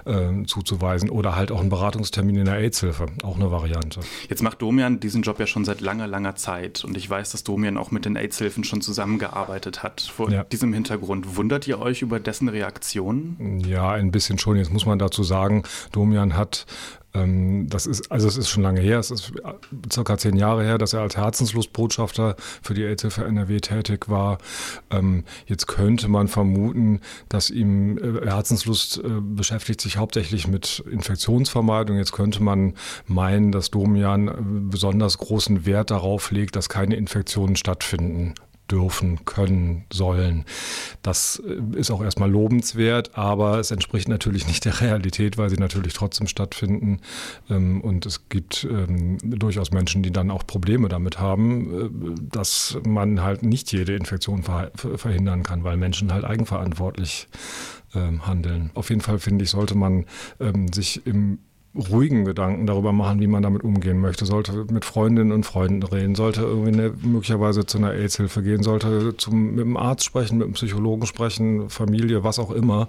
äh, 0.04 0.44
zuzuweisen 0.46 1.10
oder 1.10 1.36
halt 1.36 1.52
auch 1.52 1.60
einen 1.60 1.70
Beratungstermin 1.70 2.36
in 2.36 2.44
der 2.46 2.54
AIDS-Hilfe, 2.54 3.06
auch 3.22 3.36
eine 3.36 3.50
Variante. 3.50 4.00
Jetzt 4.28 4.42
macht 4.42 4.62
Domian 4.62 5.00
diesen 5.00 5.22
Job 5.22 5.38
ja 5.38 5.46
schon 5.46 5.64
seit 5.64 5.80
langer, 5.80 6.06
langer 6.06 6.29
langer 6.30 6.36
Zeit. 6.36 6.84
Und 6.84 6.96
ich 6.96 7.08
weiß, 7.08 7.32
dass 7.32 7.44
Domian 7.44 7.76
auch 7.76 7.90
mit 7.90 8.04
den 8.04 8.16
AIDS-Hilfen 8.16 8.64
schon 8.64 8.80
zusammengearbeitet 8.80 9.82
hat. 9.82 10.00
Vor 10.00 10.30
ja. 10.30 10.44
diesem 10.44 10.72
Hintergrund, 10.72 11.36
wundert 11.36 11.66
ihr 11.66 11.78
euch 11.80 12.02
über 12.02 12.20
dessen 12.20 12.48
Reaktionen? 12.48 13.60
Ja, 13.60 13.90
ein 13.90 14.10
bisschen 14.10 14.38
schon. 14.38 14.56
Jetzt 14.56 14.72
muss 14.72 14.86
man 14.86 14.98
dazu 14.98 15.22
sagen, 15.22 15.62
Domian 15.92 16.36
hat 16.36 16.66
das 17.12 17.86
ist, 17.86 18.12
also 18.12 18.28
es 18.28 18.36
ist 18.36 18.48
schon 18.48 18.62
lange 18.62 18.80
her, 18.80 18.98
es 19.00 19.10
ist 19.10 19.32
circa 19.92 20.16
zehn 20.16 20.36
Jahre 20.36 20.62
her, 20.62 20.78
dass 20.78 20.92
er 20.92 21.00
als 21.00 21.16
Herzenslustbotschafter 21.16 22.36
für 22.62 22.74
die 22.74 22.84
AIDS-Hilfe 22.84 23.24
NRW 23.24 23.58
tätig 23.60 24.08
war. 24.08 24.38
Ähm, 24.90 25.24
jetzt 25.46 25.66
könnte 25.66 26.06
man 26.08 26.28
vermuten, 26.28 27.00
dass 27.28 27.50
ihm 27.50 27.98
äh, 27.98 28.26
Herzenslust 28.26 28.98
äh, 28.98 29.08
beschäftigt 29.20 29.80
sich 29.80 29.96
hauptsächlich 29.96 30.46
mit 30.46 30.84
Infektionsvermeidung. 30.90 31.96
Jetzt 31.96 32.12
könnte 32.12 32.42
man 32.42 32.74
meinen, 33.06 33.50
dass 33.50 33.70
Domian 33.70 34.28
äh, 34.28 34.32
besonders 34.40 35.18
großen 35.18 35.66
Wert 35.66 35.90
darauf 35.90 36.30
legt, 36.30 36.54
dass 36.54 36.68
keine 36.68 36.94
Infektionen 36.94 37.56
stattfinden 37.56 38.34
dürfen, 38.70 39.24
können, 39.24 39.84
sollen. 39.92 40.44
Das 41.02 41.42
äh, 41.46 41.78
ist 41.78 41.90
auch 41.90 42.02
erstmal 42.02 42.30
lobenswert, 42.30 43.16
aber 43.16 43.58
es 43.58 43.70
entspricht 43.70 44.08
natürlich 44.08 44.46
nicht 44.46 44.64
der 44.64 44.80
Realität, 44.80 45.38
weil 45.38 45.50
sie 45.50 45.56
natürlich 45.56 45.94
trotzdem 45.94 46.26
stattfinden. 46.26 47.00
Ähm, 47.48 47.80
und 47.80 48.06
es 48.06 48.28
gibt 48.28 48.66
ähm, 48.70 49.18
durchaus 49.22 49.70
Menschen, 49.70 50.02
die 50.02 50.12
dann 50.12 50.30
auch 50.30 50.46
Probleme 50.46 50.88
damit 50.88 51.18
haben, 51.18 52.14
äh, 52.16 52.20
dass 52.30 52.78
man 52.86 53.22
halt 53.22 53.42
nicht 53.42 53.72
jede 53.72 53.94
Infektion 53.96 54.42
verhindern 54.42 55.42
kann, 55.42 55.64
weil 55.64 55.76
Menschen 55.76 56.12
halt 56.12 56.24
eigenverantwortlich 56.24 57.28
ähm, 57.94 58.26
handeln. 58.26 58.70
Auf 58.74 58.90
jeden 58.90 59.00
Fall 59.00 59.18
finde 59.18 59.44
ich, 59.44 59.50
sollte 59.50 59.74
man 59.74 60.06
sich 60.72 61.06
im 61.06 61.38
ruhigen 61.74 62.24
Gedanken 62.24 62.66
darüber 62.66 62.92
machen, 62.92 63.20
wie 63.20 63.28
man 63.28 63.42
damit 63.42 63.62
umgehen 63.62 64.00
möchte. 64.00 64.24
Sollte 64.24 64.66
mit 64.72 64.84
Freundinnen 64.84 65.30
und 65.30 65.46
Freunden 65.46 65.82
reden, 65.84 66.16
sollte 66.16 66.42
irgendwie 66.42 66.72
eine, 66.72 66.92
möglicherweise 67.02 67.64
zu 67.64 67.78
einer 67.78 67.92
AIDS-Hilfe 67.92 68.42
gehen, 68.42 68.62
sollte 68.64 69.16
zum, 69.16 69.54
mit 69.54 69.64
dem 69.64 69.76
Arzt 69.76 70.04
sprechen, 70.04 70.38
mit 70.38 70.48
dem 70.48 70.54
Psychologen 70.54 71.06
sprechen, 71.06 71.70
Familie, 71.70 72.24
was 72.24 72.40
auch 72.40 72.50
immer. 72.50 72.88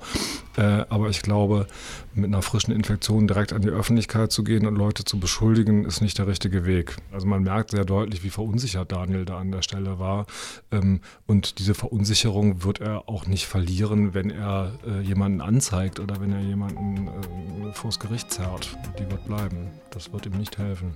Äh, 0.57 0.85
aber 0.89 1.09
ich 1.09 1.21
glaube, 1.21 1.67
mit 2.15 2.25
einer 2.25 2.41
frischen 2.41 2.73
Infektion 2.73 3.27
direkt 3.27 3.53
an 3.53 3.61
die 3.61 3.69
Öffentlichkeit 3.69 4.31
zu 4.31 4.43
gehen 4.43 4.65
und 4.65 4.75
Leute 4.75 5.03
zu 5.03 5.19
beschuldigen, 5.19 5.85
ist 5.85 6.01
nicht 6.01 6.17
der 6.17 6.25
richtige 6.25 6.65
Weg. 6.65 6.97
Also 7.11 7.27
man 7.27 7.43
merkt 7.43 7.71
sehr 7.71 7.85
deutlich, 7.85 8.23
wie 8.23 8.31
verunsichert 8.31 8.91
Daniel 8.91 9.25
da 9.25 9.37
an 9.37 9.51
der 9.51 9.61
Stelle 9.61 9.99
war. 9.99 10.25
Ähm, 10.71 11.01
und 11.27 11.59
diese 11.59 11.75
Verunsicherung 11.75 12.63
wird 12.63 12.81
er 12.81 13.07
auch 13.07 13.27
nicht 13.27 13.45
verlieren, 13.45 14.15
wenn 14.15 14.31
er 14.31 14.71
äh, 14.87 15.01
jemanden 15.01 15.41
anzeigt 15.41 15.99
oder 15.99 16.19
wenn 16.19 16.33
er 16.33 16.41
jemanden 16.41 17.07
äh, 17.07 17.73
vors 17.73 17.99
Gericht 17.99 18.31
zerrt. 18.31 18.70
Die 18.97 19.09
wird 19.09 19.25
bleiben. 19.25 19.69
Das 19.91 20.11
wird 20.11 20.25
ihm 20.25 20.37
nicht 20.37 20.57
helfen. 20.57 20.95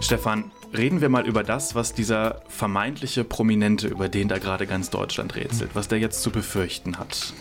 Stefan, 0.00 0.50
reden 0.76 1.00
wir 1.00 1.08
mal 1.08 1.26
über 1.26 1.44
das, 1.44 1.76
was 1.76 1.92
dieser 1.92 2.42
vermeintliche 2.48 3.22
Prominente, 3.22 3.86
über 3.86 4.08
den 4.08 4.26
da 4.26 4.38
gerade 4.38 4.66
ganz 4.66 4.90
Deutschland 4.90 5.36
rätselt, 5.36 5.70
was 5.74 5.86
der 5.86 6.00
jetzt 6.00 6.22
zu 6.22 6.30
befürchten 6.30 6.98
hat. 6.98 7.32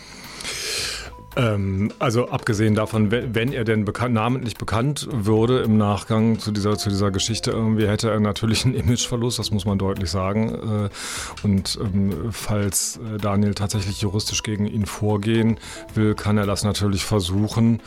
Ähm, 1.36 1.92
also 2.00 2.30
abgesehen 2.30 2.76
davon, 2.76 3.12
wenn 3.12 3.54
er 3.54 3.64
denn 3.64 3.86
bekannt, 3.86 4.16
namentlich 4.16 4.56
bekannt 4.56 5.08
würde 5.12 5.60
im 5.60 5.78
Nachgang 5.78 6.40
zu 6.40 6.52
dieser, 6.52 6.78
zu 6.78 6.90
dieser 6.90 7.12
Geschichte, 7.12 7.52
irgendwie 7.52 7.88
hätte 7.88 8.10
er 8.10 8.20
natürlich 8.20 8.66
einen 8.66 8.74
Imageverlust, 8.74 9.38
das 9.38 9.52
muss 9.52 9.66
man 9.66 9.78
deutlich 9.78 10.10
sagen. 10.10 10.90
Äh, 10.90 11.46
und 11.46 11.78
ähm, 11.82 12.32
falls 12.32 12.98
äh, 12.98 13.18
Daniel 13.18 13.54
tatsächlich 13.54 14.02
juristisch 14.02 14.42
gegen 14.44 14.66
ihn 14.66 14.86
vorgehen 14.86 15.60
will, 15.94 16.16
kann 16.16 16.38
er 16.38 16.46
das 16.46 16.64
natürlich 16.64 17.06
versuchen. 17.06 17.82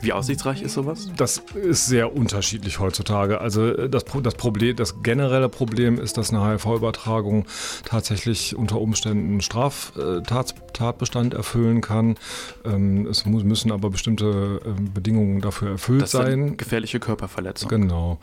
Wie 0.00 0.12
aussichtsreich 0.12 0.62
ist 0.62 0.74
sowas? 0.74 1.08
Das 1.16 1.42
ist 1.54 1.86
sehr 1.86 2.14
unterschiedlich 2.14 2.80
heutzutage. 2.80 3.40
Also 3.40 3.68
äh, 3.68 3.88
das, 3.88 4.04
das 4.22 4.34
Problem, 4.34 4.74
das 4.74 5.02
generelle 5.02 5.48
Problem 5.48 6.00
ist, 6.00 6.18
dass 6.18 6.30
eine 6.30 6.44
HIV-Übertragung 6.44 7.46
tatsächlich 7.84 8.56
unter 8.56 8.80
Umständen 8.80 9.30
einen 9.30 9.40
Straftatbestand 9.40 11.34
erfüllen 11.34 11.80
kann. 11.80 12.16
Ähm, 12.64 12.87
es 13.06 13.26
müssen 13.26 13.72
aber 13.72 13.90
bestimmte 13.90 14.60
ähm, 14.64 14.92
Bedingungen 14.92 15.40
dafür 15.40 15.70
erfüllt 15.70 16.02
das 16.02 16.12
sein. 16.12 16.56
Gefährliche 16.56 17.00
Körperverletzung. 17.00 17.68
Genau. 17.68 18.18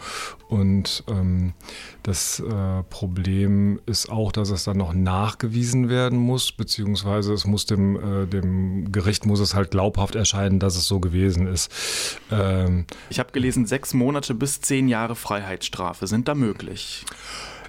Und 0.48 1.04
ähm, 1.08 1.54
das 2.04 2.40
äh, 2.40 2.84
Problem 2.90 3.80
ist 3.86 4.10
auch, 4.10 4.32
dass 4.32 4.50
es 4.50 4.64
dann 4.64 4.78
noch 4.78 4.94
nachgewiesen 4.94 5.90
werden 5.90 6.20
muss, 6.20 6.52
beziehungsweise 6.52 7.34
es 7.34 7.46
muss 7.46 7.66
dem, 7.66 7.96
äh, 7.96 8.28
dem 8.28 8.92
Gericht 8.92 9.26
muss 9.26 9.40
es 9.40 9.56
halt 9.56 9.72
glaubhaft 9.72 10.16
erscheinen, 10.16 10.60
dass 10.60 10.76
es 10.76 10.88
so 10.88 11.00
gewesen 11.00 11.48
ist. 11.48 11.72
Ähm, 12.32 12.86
ich 13.10 13.20
habe 13.20 13.32
gelesen, 13.32 13.66
sechs 13.66 13.94
Monate 13.94 14.34
bis 14.34 14.62
zehn 14.62 14.88
Jahre 14.88 15.16
Freiheitsstrafe 15.16 16.08
sind 16.08 16.28
da 16.28 16.36
möglich. 16.36 17.06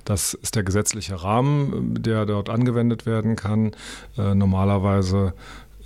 Das 0.07 0.35
ist 0.35 0.55
der 0.55 0.63
gesetzliche 0.63 1.23
Rahmen, 1.23 2.01
der 2.01 2.27
dort 2.27 2.49
angewendet 2.49 3.07
werden 3.07 3.35
kann. 3.35 3.73
Äh, 4.17 4.37
normalerweise 4.37 5.35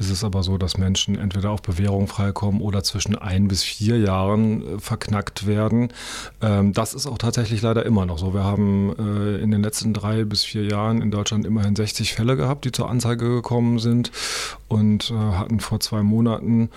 ist 0.00 0.10
es 0.10 0.24
aber 0.24 0.42
so, 0.42 0.56
dass 0.56 0.78
Menschen 0.78 1.18
entweder 1.18 1.50
auf 1.50 1.60
Bewährung 1.60 2.08
freikommen 2.08 2.62
oder 2.62 2.82
zwischen 2.82 3.16
ein 3.16 3.48
bis 3.48 3.62
vier 3.62 3.98
Jahren 3.98 4.76
äh, 4.76 4.78
verknackt 4.78 5.46
werden. 5.46 5.92
Ähm, 6.40 6.72
das 6.72 6.94
ist 6.94 7.06
auch 7.06 7.18
tatsächlich 7.18 7.60
leider 7.60 7.84
immer 7.84 8.06
noch 8.06 8.18
so. 8.18 8.32
Wir 8.32 8.42
haben 8.42 8.94
äh, 8.98 9.36
in 9.42 9.50
den 9.50 9.62
letzten 9.62 9.92
drei 9.92 10.24
bis 10.24 10.42
vier 10.42 10.64
Jahren 10.64 11.02
in 11.02 11.10
Deutschland 11.10 11.44
immerhin 11.44 11.76
60 11.76 12.14
Fälle 12.14 12.36
gehabt, 12.36 12.64
die 12.64 12.72
zur 12.72 12.88
Anzeige 12.88 13.28
gekommen 13.28 13.78
sind 13.78 14.10
und 14.68 15.10
äh, 15.10 15.14
hatten 15.14 15.60
vor 15.60 15.80
zwei 15.80 16.02
Monaten 16.02 16.70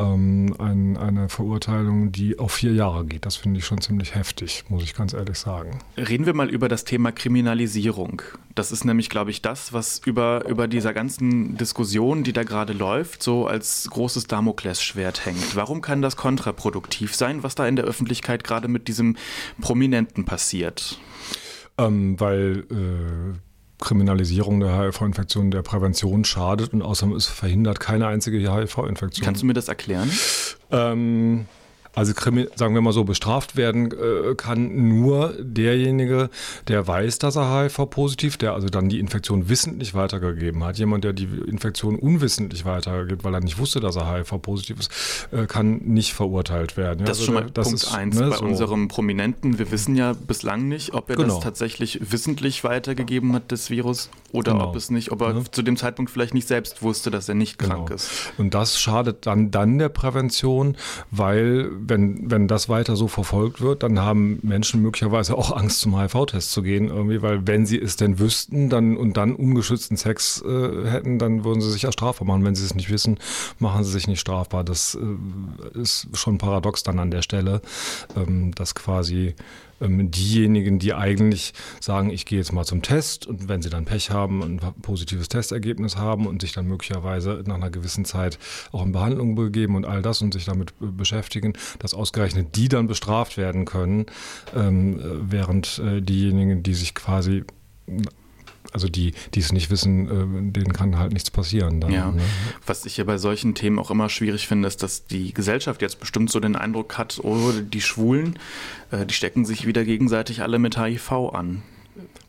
ähm, 0.00 0.54
ein, 0.58 0.96
eine 0.96 1.28
Verurteilung, 1.28 2.10
die 2.12 2.38
auf 2.38 2.52
vier 2.52 2.72
Jahre 2.72 3.04
geht. 3.04 3.26
Das 3.26 3.36
finde 3.36 3.58
ich 3.58 3.66
schon 3.66 3.80
ziemlich 3.80 4.14
heftig, 4.14 4.64
muss 4.68 4.82
ich 4.82 4.94
ganz 4.94 5.12
ehrlich 5.12 5.38
sagen. 5.38 5.78
Reden 5.96 6.26
wir 6.26 6.34
mal 6.34 6.48
über 6.48 6.68
das 6.68 6.84
Thema 6.84 7.12
Kriminalisierung. 7.12 8.22
Das 8.54 8.72
ist 8.72 8.84
nämlich, 8.84 9.10
glaube 9.10 9.30
ich, 9.30 9.42
das, 9.42 9.72
was 9.72 10.00
über, 10.04 10.46
über 10.48 10.68
dieser 10.68 10.94
ganzen 10.94 11.56
Diskussion, 11.56 12.24
die 12.24 12.32
da 12.32 12.44
gerade 12.44 12.72
läuft, 12.72 13.22
so 13.22 13.46
als 13.46 13.88
großes 13.90 14.26
Damoklesschwert 14.26 15.26
hängt. 15.26 15.54
Warum 15.54 15.82
kann 15.82 16.02
das 16.02 16.16
kontraproduktiv 16.16 17.14
sein, 17.14 17.42
was 17.42 17.54
da 17.54 17.66
in 17.66 17.76
der 17.76 17.84
Öffentlichkeit 17.84 18.44
gerade 18.44 18.68
mit 18.68 18.88
diesem 18.88 19.16
Prominenten 19.60 20.24
passiert? 20.24 20.98
Ähm, 21.78 22.18
weil 22.18 22.64
äh, 22.70 23.38
Kriminalisierung 23.80 24.60
der 24.60 24.78
HIV-Infektion 24.78 25.50
der 25.50 25.62
Prävention 25.62 26.24
schadet 26.24 26.72
und 26.72 26.82
außerdem 26.82 27.14
es 27.16 27.26
verhindert 27.26 27.80
keine 27.80 28.06
einzige 28.06 28.38
HIV-Infektion. 28.38 29.24
Kannst 29.24 29.42
du 29.42 29.46
mir 29.46 29.54
das 29.54 29.68
erklären? 29.68 30.10
Ähm, 30.70 31.46
also 31.94 32.12
sagen 32.54 32.74
wir 32.74 32.80
mal 32.80 32.92
so, 32.92 33.04
bestraft 33.04 33.56
werden 33.56 33.90
äh, 33.92 34.34
kann 34.36 34.98
nur 35.00 35.34
derjenige, 35.40 36.30
der 36.68 36.86
weiß, 36.86 37.18
dass 37.18 37.36
er 37.36 37.64
HIV-positiv, 37.64 38.36
der 38.36 38.54
also 38.54 38.68
dann 38.68 38.88
die 38.88 39.00
Infektion 39.00 39.48
wissentlich 39.48 39.94
weitergegeben 39.94 40.62
hat. 40.64 40.78
Jemand, 40.78 41.04
der 41.04 41.12
die 41.12 41.28
Infektion 41.46 41.96
unwissentlich 41.96 42.64
weitergibt, 42.64 43.24
weil 43.24 43.34
er 43.34 43.40
nicht 43.40 43.58
wusste, 43.58 43.80
dass 43.80 43.96
er 43.96 44.12
HIV-positiv 44.12 44.78
ist, 44.78 44.90
äh, 45.32 45.46
kann 45.46 45.78
nicht 45.78 46.14
verurteilt 46.14 46.76
werden. 46.76 47.04
Das 47.04 47.18
ist 47.18 47.24
schon 47.24 47.34
mal 47.34 47.50
das 47.52 47.66
Punkt 47.66 47.82
ist, 47.82 47.92
eins 47.92 48.18
ne, 48.18 48.30
bei 48.30 48.36
so. 48.36 48.44
unserem 48.44 48.88
Prominenten. 48.88 49.58
Wir 49.58 49.70
wissen 49.70 49.96
ja 49.96 50.12
bislang 50.12 50.68
nicht, 50.68 50.94
ob 50.94 51.10
er 51.10 51.16
genau. 51.16 51.34
das 51.34 51.42
tatsächlich 51.42 52.12
wissentlich 52.12 52.62
weitergegeben 52.62 53.32
hat, 53.34 53.50
das 53.50 53.68
Virus, 53.68 54.10
oder 54.32 54.52
genau. 54.52 54.68
ob 54.68 54.76
es 54.76 54.90
nicht, 54.90 55.10
ob 55.10 55.22
er 55.22 55.34
ja. 55.34 55.42
zu 55.50 55.62
dem 55.62 55.76
Zeitpunkt 55.76 56.10
vielleicht 56.10 56.34
nicht 56.34 56.46
selbst 56.46 56.82
wusste, 56.82 57.10
dass 57.10 57.28
er 57.28 57.34
nicht 57.34 57.58
krank 57.58 57.86
genau. 57.86 57.94
ist. 57.96 58.32
Und 58.38 58.54
das 58.54 58.80
schadet 58.80 59.26
dann, 59.26 59.50
dann 59.50 59.78
der 59.78 59.88
Prävention, 59.88 60.76
weil 61.10 61.70
wenn, 61.88 62.30
wenn 62.30 62.48
das 62.48 62.68
weiter 62.68 62.96
so 62.96 63.08
verfolgt 63.08 63.60
wird, 63.60 63.82
dann 63.82 64.00
haben 64.00 64.38
Menschen 64.42 64.82
möglicherweise 64.82 65.36
auch 65.36 65.56
Angst, 65.56 65.80
zum 65.80 65.98
HIV-Test 65.98 66.52
zu 66.52 66.62
gehen, 66.62 66.88
irgendwie, 66.88 67.22
weil 67.22 67.46
wenn 67.46 67.66
sie 67.66 67.78
es 67.78 67.96
denn 67.96 68.18
wüssten 68.18 68.68
dann, 68.68 68.96
und 68.96 69.16
dann 69.16 69.34
ungeschützten 69.34 69.96
Sex 69.96 70.42
äh, 70.42 70.88
hätten, 70.88 71.18
dann 71.18 71.44
würden 71.44 71.60
sie 71.60 71.70
sich 71.70 71.82
ja 71.82 71.92
strafbar 71.92 72.26
machen. 72.26 72.44
Wenn 72.44 72.54
sie 72.54 72.64
es 72.64 72.74
nicht 72.74 72.90
wissen, 72.90 73.18
machen 73.58 73.84
sie 73.84 73.92
sich 73.92 74.06
nicht 74.06 74.20
strafbar. 74.20 74.64
Das 74.64 74.96
äh, 74.96 75.78
ist 75.78 76.08
schon 76.14 76.38
paradox 76.38 76.82
dann 76.82 76.98
an 76.98 77.10
der 77.10 77.22
Stelle, 77.22 77.60
ähm, 78.16 78.54
dass 78.54 78.74
quasi 78.74 79.34
diejenigen, 79.80 80.78
die 80.78 80.94
eigentlich 80.94 81.52
sagen, 81.80 82.10
ich 82.10 82.26
gehe 82.26 82.38
jetzt 82.38 82.52
mal 82.52 82.64
zum 82.64 82.82
Test 82.82 83.26
und 83.26 83.48
wenn 83.48 83.62
sie 83.62 83.70
dann 83.70 83.84
Pech 83.84 84.10
haben 84.10 84.42
und 84.42 84.62
ein 84.62 84.74
positives 84.82 85.28
Testergebnis 85.28 85.96
haben 85.96 86.26
und 86.26 86.42
sich 86.42 86.52
dann 86.52 86.66
möglicherweise 86.66 87.42
nach 87.46 87.56
einer 87.56 87.70
gewissen 87.70 88.04
Zeit 88.04 88.38
auch 88.72 88.84
in 88.84 88.92
Behandlung 88.92 89.34
begeben 89.34 89.74
und 89.74 89.86
all 89.86 90.02
das 90.02 90.20
und 90.22 90.34
sich 90.34 90.44
damit 90.44 90.74
beschäftigen, 90.78 91.54
dass 91.78 91.94
ausgerechnet 91.94 92.56
die 92.56 92.68
dann 92.68 92.86
bestraft 92.86 93.36
werden 93.36 93.64
können, 93.64 94.06
ähm, 94.54 95.00
während 95.02 95.78
äh, 95.78 96.00
diejenigen, 96.00 96.62
die 96.62 96.74
sich 96.74 96.94
quasi 96.94 97.44
also 98.72 98.88
die, 98.88 99.12
die 99.34 99.40
es 99.40 99.52
nicht 99.52 99.70
wissen, 99.70 100.06
äh, 100.06 100.52
denen 100.52 100.72
kann 100.72 100.98
halt 100.98 101.12
nichts 101.12 101.30
passieren. 101.30 101.80
Dann, 101.80 101.92
ja. 101.92 102.10
Ne? 102.10 102.22
Was 102.66 102.86
ich 102.86 102.96
ja 102.96 103.04
bei 103.04 103.18
solchen 103.18 103.54
Themen 103.54 103.78
auch 103.78 103.90
immer 103.90 104.08
schwierig 104.08 104.46
finde, 104.46 104.68
ist, 104.68 104.82
dass 104.82 105.06
die 105.06 105.34
Gesellschaft 105.34 105.82
jetzt 105.82 106.00
bestimmt 106.00 106.30
so 106.30 106.40
den 106.40 106.56
Eindruck 106.56 106.98
hat, 106.98 107.20
oh, 107.22 107.52
die 107.52 107.80
Schwulen, 107.80 108.38
äh, 108.90 109.06
die 109.06 109.14
stecken 109.14 109.44
sich 109.44 109.66
wieder 109.66 109.84
gegenseitig 109.84 110.42
alle 110.42 110.58
mit 110.58 110.78
HIV 110.78 111.12
an. 111.32 111.62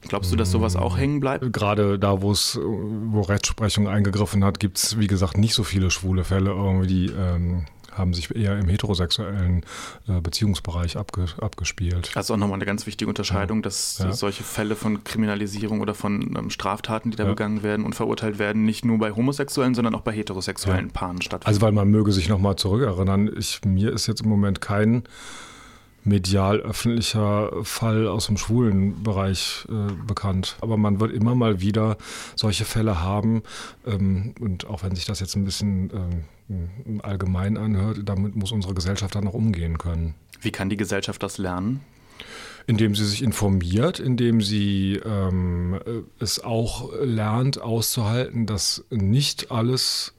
Glaubst 0.08 0.32
du, 0.32 0.36
dass 0.36 0.52
sowas 0.52 0.76
auch 0.76 0.98
hängen 0.98 1.20
bleibt? 1.20 1.54
Gerade 1.54 2.00
da, 2.00 2.22
wo 2.22 2.32
es, 2.32 2.60
wo 2.62 3.22
Rechtsprechung 3.22 3.88
eingegriffen 3.88 4.44
hat, 4.44 4.60
gibt 4.60 4.78
es, 4.78 5.00
wie 5.00 5.08
gesagt, 5.08 5.38
nicht 5.38 5.54
so 5.54 5.64
viele 5.64 5.92
schwule 5.92 6.24
Fälle, 6.24 6.50
irgendwie, 6.50 6.88
die 6.88 7.06
ähm, 7.12 7.66
haben 7.92 8.14
sich 8.14 8.36
eher 8.36 8.58
im 8.58 8.68
heterosexuellen 8.68 9.66
äh, 10.08 10.22
Beziehungsbereich 10.22 10.98
abge, 10.98 11.26
abgespielt. 11.40 12.12
Also 12.16 12.34
auch 12.34 12.38
nochmal 12.38 12.56
eine 12.56 12.66
ganz 12.66 12.86
wichtige 12.86 13.10
Unterscheidung, 13.10 13.60
ja. 13.60 13.64
dass 13.64 14.00
ja. 14.00 14.12
solche 14.12 14.44
Fälle 14.44 14.76
von 14.76 15.04
Kriminalisierung 15.04 15.82
oder 15.82 15.94
von 15.94 16.36
ähm, 16.38 16.50
Straftaten, 16.50 17.12
die 17.12 17.18
da 17.18 17.24
ja. 17.24 17.30
begangen 17.30 17.64
werden 17.64 17.86
und 17.86 17.96
verurteilt 17.96 18.40
werden, 18.40 18.66
nicht 18.66 18.86
nur 18.86 18.98
bei 18.98 19.12
homosexuellen, 19.12 19.76
sondern 19.76 19.96
auch 19.96 20.02
bei 20.02 20.12
heterosexuellen 20.12 20.92
Paaren 20.92 21.22
stattfinden. 21.22 21.48
Also 21.48 21.62
weil 21.62 21.72
man 21.72 21.90
möge 21.90 22.12
sich 22.12 22.30
nochmal 22.30 22.56
zurückerinnern, 22.56 23.30
ich, 23.38 23.62
mir 23.66 23.92
ist 23.92 24.08
jetzt 24.08 24.22
im 24.22 24.30
Moment 24.30 24.62
kein 24.62 25.04
medial 26.04 26.60
öffentlicher 26.60 27.52
Fall 27.64 28.08
aus 28.08 28.28
dem 28.28 28.38
schwulen 28.38 29.04
Bereich 29.04 29.66
äh, 29.70 29.94
bekannt. 30.06 30.58
Aber 30.62 30.78
man 30.78 31.00
wird 31.00 31.12
immer 31.14 31.36
mal 31.36 31.62
wieder 31.62 31.98
solche 32.36 32.66
Fälle 32.66 33.02
haben. 33.02 33.44
Ähm, 33.86 34.34
und 34.40 34.68
auch 34.68 34.84
wenn 34.84 34.96
sich 34.96 35.06
das 35.06 35.20
jetzt 35.20 35.36
ein 35.36 35.46
bisschen 35.46 36.26
ähm, 36.50 37.02
allgemein 37.04 37.58
anhört, 37.58 38.00
damit 38.06 38.36
muss 38.36 38.52
unsere 38.52 38.74
Gesellschaft 38.74 39.16
dann 39.16 39.28
auch 39.28 39.34
umgehen 39.34 39.78
können. 39.78 40.16
Wie 40.42 40.52
kann 40.52 40.70
die 40.70 40.78
Gesellschaft 40.78 41.22
das 41.24 41.38
lernen? 41.38 41.82
Indem 42.68 42.96
sie 42.96 43.06
sich 43.06 43.24
informiert, 43.24 44.00
indem 44.00 44.42
sie 44.42 45.00
ähm, 45.04 45.80
es 46.20 46.44
auch 46.44 46.92
lernt 47.02 47.60
auszuhalten, 47.60 48.46
dass 48.46 48.86
nicht 48.90 49.52
alles 49.52 50.14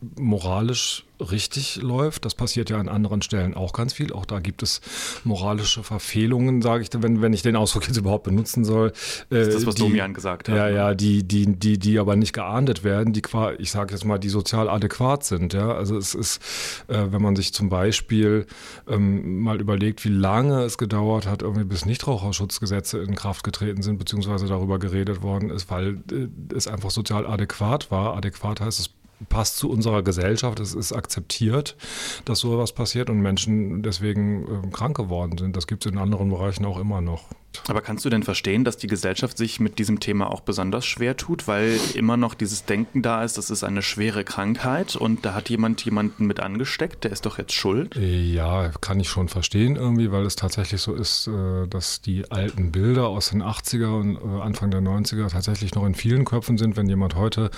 moralisch 0.00 1.04
richtig 1.20 1.76
läuft. 1.82 2.24
Das 2.24 2.34
passiert 2.34 2.70
ja 2.70 2.78
an 2.78 2.88
anderen 2.88 3.22
Stellen 3.22 3.54
auch 3.54 3.72
ganz 3.72 3.92
viel. 3.92 4.12
Auch 4.12 4.24
da 4.24 4.38
gibt 4.38 4.62
es 4.62 4.80
moralische 5.24 5.82
Verfehlungen, 5.82 6.62
sage 6.62 6.82
ich, 6.82 6.90
wenn, 6.94 7.20
wenn 7.22 7.32
ich 7.32 7.42
den 7.42 7.56
Ausdruck 7.56 7.86
jetzt 7.88 7.96
überhaupt 7.96 8.24
benutzen 8.24 8.64
soll. 8.64 8.92
Das 9.30 9.48
ist 9.48 9.54
das, 9.54 9.66
was 9.66 9.74
die, 9.74 9.82
Domian 9.82 10.14
gesagt 10.14 10.48
hat. 10.48 10.56
Ja, 10.56 10.66
ne? 10.66 10.74
ja, 10.74 10.94
die, 10.94 11.24
die, 11.24 11.46
die, 11.46 11.78
die 11.78 11.98
aber 11.98 12.16
nicht 12.16 12.32
geahndet 12.32 12.84
werden, 12.84 13.12
die, 13.12 13.22
ich 13.58 13.70
sage 13.70 13.94
jetzt 13.94 14.04
mal, 14.04 14.18
die 14.18 14.28
sozial 14.28 14.68
adäquat 14.68 15.24
sind. 15.24 15.54
Ja, 15.54 15.72
also 15.72 15.96
es 15.96 16.14
ist, 16.14 16.40
äh, 16.88 17.06
wenn 17.10 17.22
man 17.22 17.34
sich 17.36 17.52
zum 17.52 17.68
Beispiel 17.68 18.46
ähm, 18.88 19.40
mal 19.40 19.60
überlegt, 19.60 20.04
wie 20.04 20.10
lange 20.10 20.62
es 20.62 20.78
gedauert 20.78 21.26
hat, 21.26 21.42
irgendwie 21.42 21.64
bis 21.64 21.84
Nichtraucherschutzgesetze 21.84 22.98
in 22.98 23.14
Kraft 23.14 23.42
getreten 23.42 23.82
sind, 23.82 23.98
beziehungsweise 23.98 24.46
darüber 24.46 24.78
geredet 24.78 25.22
worden 25.22 25.50
ist, 25.50 25.70
weil 25.70 26.00
äh, 26.12 26.28
es 26.54 26.68
einfach 26.68 26.90
sozial 26.90 27.26
adäquat 27.26 27.90
war. 27.90 28.16
Adäquat 28.16 28.60
heißt, 28.60 28.78
es 28.78 28.90
passt 29.28 29.56
zu 29.56 29.70
unserer 29.70 30.02
Gesellschaft, 30.02 30.60
es 30.60 30.74
ist 30.74 30.92
akzeptiert, 30.92 31.76
dass 32.24 32.40
so 32.40 32.54
etwas 32.54 32.72
passiert 32.72 33.10
und 33.10 33.20
Menschen 33.20 33.82
deswegen 33.82 34.66
äh, 34.66 34.70
krank 34.70 34.96
geworden 34.96 35.38
sind. 35.38 35.56
Das 35.56 35.66
gibt 35.66 35.84
es 35.84 35.92
in 35.92 35.98
anderen 35.98 36.30
Bereichen 36.30 36.64
auch 36.64 36.78
immer 36.78 37.00
noch. 37.00 37.24
Aber 37.66 37.80
kannst 37.82 38.04
du 38.04 38.10
denn 38.10 38.22
verstehen, 38.22 38.64
dass 38.64 38.76
die 38.76 38.86
Gesellschaft 38.86 39.36
sich 39.36 39.60
mit 39.60 39.78
diesem 39.78 40.00
Thema 40.00 40.30
auch 40.30 40.40
besonders 40.40 40.86
schwer 40.86 41.16
tut, 41.16 41.48
weil 41.48 41.78
immer 41.94 42.16
noch 42.16 42.34
dieses 42.34 42.64
Denken 42.64 43.02
da 43.02 43.22
ist, 43.24 43.36
das 43.36 43.50
ist 43.50 43.64
eine 43.64 43.82
schwere 43.82 44.24
Krankheit 44.24 44.96
und 44.96 45.24
da 45.24 45.34
hat 45.34 45.50
jemand 45.50 45.84
jemanden 45.84 46.26
mit 46.26 46.40
angesteckt, 46.40 47.04
der 47.04 47.10
ist 47.10 47.26
doch 47.26 47.38
jetzt 47.38 47.52
schuld? 47.52 47.94
Ja, 47.96 48.70
kann 48.80 49.00
ich 49.00 49.08
schon 49.08 49.28
verstehen 49.28 49.76
irgendwie, 49.76 50.12
weil 50.12 50.24
es 50.24 50.36
tatsächlich 50.36 50.80
so 50.80 50.94
ist, 50.94 51.26
äh, 51.26 51.66
dass 51.68 52.00
die 52.00 52.30
alten 52.30 52.72
Bilder 52.72 53.08
aus 53.08 53.30
den 53.30 53.42
80er 53.42 53.98
und 53.98 54.16
äh, 54.16 54.42
Anfang 54.42 54.70
der 54.70 54.80
90er 54.80 55.28
tatsächlich 55.28 55.74
noch 55.74 55.84
in 55.84 55.94
vielen 55.94 56.24
Köpfen 56.24 56.56
sind. 56.56 56.76
Wenn 56.76 56.88
jemand 56.88 57.16
heute 57.16 57.50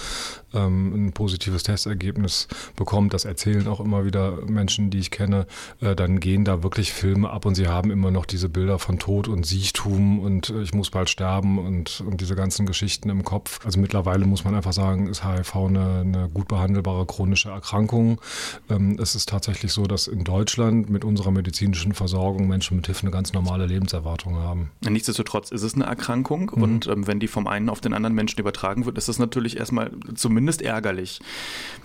ähm, 0.55 1.07
ein 1.09 1.13
positives 1.13 1.63
Testergebnis 1.63 2.49
bekommt, 2.75 3.15
das 3.15 3.25
erzählen 3.25 3.69
auch 3.69 3.81
immer 3.81 4.05
wieder 4.05 4.39
Menschen, 4.47 4.91
die 4.91 4.99
ich 4.99 5.11
kenne, 5.11 5.47
äh, 5.81 5.95
dann 5.95 6.21
gehen 6.21 6.45
da 6.45 6.63
wirklich 6.63 6.93
Filme 6.93 7.31
ab 7.31 7.45
und 7.47 7.55
sie 7.55 7.69
haben 7.69 7.91
immer 7.91 8.11
noch 8.11 8.27
diese 8.27 8.49
Bilder 8.49 8.79
von 8.79 8.99
Tod 8.99 9.29
und 9.29 9.47
Siechtum 9.47 9.80
Alterstum 9.81 10.21
und 10.21 10.51
äh, 10.51 10.63
ich 10.63 10.75
muss 10.75 10.91
bald 10.91 11.09
sterben 11.09 11.59
und, 11.59 12.03
und 12.07 12.21
diese 12.21 12.35
ganzen 12.35 12.67
Geschichten 12.67 13.09
im 13.11 13.25
Kopf. 13.25 13.65
Also 13.65 13.81
mittlerweile 13.81 14.27
muss 14.27 14.45
man 14.45 14.55
einfach 14.55 14.73
sagen, 14.73 15.09
ist 15.09 15.25
HIV 15.25 15.57
eine, 15.57 16.01
eine 16.01 16.31
gut 16.33 16.49
behandelbare 16.49 17.07
chronische 17.07 17.51
Erkrankung. 17.51 18.21
Ähm, 18.69 18.97
es 19.01 19.15
ist 19.15 19.29
tatsächlich 19.29 19.73
so, 19.73 19.87
dass 19.87 20.07
in 20.07 20.25
Deutschland 20.25 20.91
mit 20.91 21.05
unserer 21.05 21.31
medizinischen 21.31 21.93
Versorgung 21.93 22.49
Menschen 22.49 22.77
mit 22.77 22.89
HIV 22.89 23.03
eine 23.03 23.11
ganz 23.11 23.33
normale 23.33 23.67
Lebenserwartung 23.67 24.37
haben. 24.37 24.71
Nichtsdestotrotz 24.81 25.51
ist 25.51 25.63
es 25.63 25.75
eine 25.75 25.85
Erkrankung 25.85 26.53
mhm. 26.55 26.63
und 26.63 26.87
ähm, 26.87 27.07
wenn 27.07 27.21
die 27.21 27.29
vom 27.29 27.47
einen 27.47 27.69
auf 27.69 27.81
den 27.81 27.95
anderen 27.95 28.15
Menschen 28.15 28.41
übertragen 28.41 28.87
wird, 28.87 28.99
ist 28.99 29.09
das 29.09 29.19
natürlich 29.19 29.57
erstmal 29.57 29.91
zumindest 30.15 30.63
ärgerlich, 30.63 31.21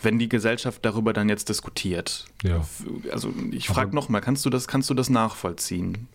wenn 0.02 0.20
die 0.20 0.30
Gesellschaft 0.30 0.86
darüber 0.86 1.14
dann 1.14 1.30
jetzt 1.30 1.50
diskutiert. 1.50 2.26
Ja. 2.44 2.66
Also 3.12 3.34
ich 3.52 3.68
frage 3.68 3.96
nochmal, 3.96 4.22
kannst 4.22 4.46
du 4.46 4.50
das, 4.50 4.68
kannst 4.68 4.90
du 4.90 4.94
das 4.94 5.10
nachvollziehen? 5.10 6.08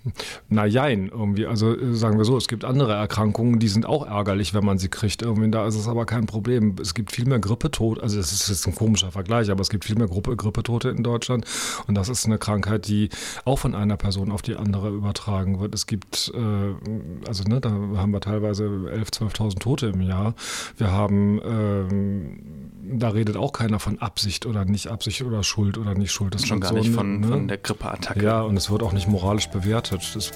Na 0.48 0.66
jein, 0.66 1.08
irgendwie. 1.08 1.46
Also 1.46 1.69
sagen 1.92 2.18
wir 2.18 2.24
so, 2.24 2.36
es 2.36 2.48
gibt 2.48 2.64
andere 2.64 2.94
Erkrankungen, 2.94 3.58
die 3.58 3.68
sind 3.68 3.86
auch 3.86 4.06
ärgerlich, 4.06 4.54
wenn 4.54 4.64
man 4.64 4.78
sie 4.78 4.88
kriegt. 4.88 5.22
Irgendwie 5.22 5.50
da 5.50 5.66
ist 5.66 5.74
es 5.74 5.88
aber 5.88 6.06
kein 6.06 6.26
Problem. 6.26 6.76
Es 6.80 6.94
gibt 6.94 7.12
viel 7.12 7.26
mehr 7.26 7.38
Grippetote, 7.38 8.02
also 8.02 8.16
das 8.16 8.32
ist 8.32 8.48
jetzt 8.48 8.66
ein 8.66 8.74
komischer 8.74 9.10
Vergleich, 9.10 9.50
aber 9.50 9.60
es 9.60 9.70
gibt 9.70 9.84
viel 9.84 9.96
mehr 9.96 10.08
Gruppe, 10.08 10.36
Grippetote 10.36 10.90
in 10.90 11.02
Deutschland 11.02 11.44
und 11.86 11.94
das 11.94 12.08
ist 12.08 12.26
eine 12.26 12.38
Krankheit, 12.38 12.88
die 12.88 13.08
auch 13.44 13.58
von 13.58 13.74
einer 13.74 13.96
Person 13.96 14.32
auf 14.32 14.42
die 14.42 14.56
andere 14.56 14.90
übertragen 14.90 15.60
wird. 15.60 15.74
Es 15.74 15.86
gibt, 15.86 16.32
äh, 16.34 17.28
also 17.28 17.44
ne, 17.44 17.60
da 17.60 17.70
haben 17.70 18.12
wir 18.12 18.20
teilweise 18.20 18.64
11.000, 18.64 19.20
12.000 19.20 19.58
Tote 19.58 19.86
im 19.88 20.00
Jahr. 20.00 20.34
Wir 20.76 20.92
haben, 20.92 21.40
äh, 21.40 22.98
da 22.98 23.10
redet 23.10 23.36
auch 23.36 23.52
keiner 23.52 23.78
von 23.78 23.98
Absicht 23.98 24.46
oder 24.46 24.64
nicht 24.64 24.88
Absicht 24.88 25.22
oder 25.22 25.42
Schuld 25.42 25.78
oder 25.78 25.94
nicht 25.94 26.12
Schuld. 26.12 26.34
Das 26.34 26.46
schon 26.46 26.60
gar 26.60 26.70
so 26.70 26.78
nicht 26.78 26.92
von, 26.92 27.20
ne? 27.20 27.28
von 27.28 27.48
der 27.48 27.58
Grippeattacke. 27.58 28.22
Ja, 28.22 28.42
und 28.42 28.56
es 28.56 28.70
wird 28.70 28.82
auch 28.82 28.92
nicht 28.92 29.08
moralisch 29.08 29.48
bewertet. 29.48 30.12
Das, 30.14 30.32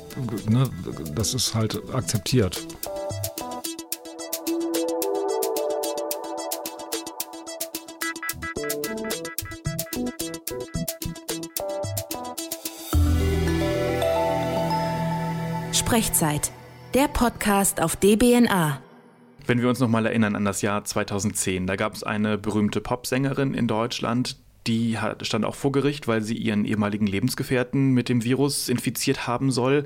ne, 0.48 0.64
das 1.14 1.23
das 1.24 1.32
ist 1.32 1.54
halt 1.54 1.80
akzeptiert. 1.94 2.66
Sprechzeit, 15.72 16.52
der 16.92 17.08
Podcast 17.08 17.80
auf 17.80 17.96
DBNA. 17.96 18.82
Wenn 19.46 19.62
wir 19.62 19.70
uns 19.70 19.80
nochmal 19.80 20.04
erinnern 20.04 20.36
an 20.36 20.44
das 20.44 20.60
Jahr 20.60 20.84
2010, 20.84 21.66
da 21.66 21.76
gab 21.76 21.94
es 21.94 22.02
eine 22.02 22.36
berühmte 22.36 22.82
Popsängerin 22.82 23.54
in 23.54 23.66
Deutschland, 23.66 24.36
die 24.66 24.98
stand 25.22 25.44
auch 25.44 25.54
vor 25.54 25.72
Gericht, 25.72 26.08
weil 26.08 26.22
sie 26.22 26.36
ihren 26.36 26.64
ehemaligen 26.64 27.06
Lebensgefährten 27.06 27.92
mit 27.92 28.08
dem 28.08 28.24
Virus 28.24 28.68
infiziert 28.68 29.26
haben 29.26 29.50
soll. 29.50 29.84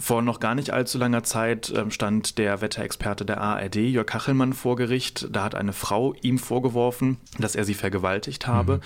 Vor 0.00 0.22
noch 0.22 0.38
gar 0.38 0.54
nicht 0.54 0.70
allzu 0.70 0.96
langer 0.96 1.24
Zeit 1.24 1.72
ähm, 1.74 1.90
stand 1.90 2.38
der 2.38 2.60
Wetterexperte 2.60 3.24
der 3.24 3.40
ARD, 3.40 3.76
Jörg 3.76 4.06
Kachelmann, 4.06 4.52
vor 4.52 4.76
Gericht. 4.76 5.28
Da 5.32 5.42
hat 5.42 5.56
eine 5.56 5.72
Frau 5.72 6.14
ihm 6.22 6.38
vorgeworfen, 6.38 7.18
dass 7.38 7.56
er 7.56 7.64
sie 7.64 7.74
vergewaltigt 7.74 8.46
habe. 8.46 8.76
Mhm. 8.76 8.80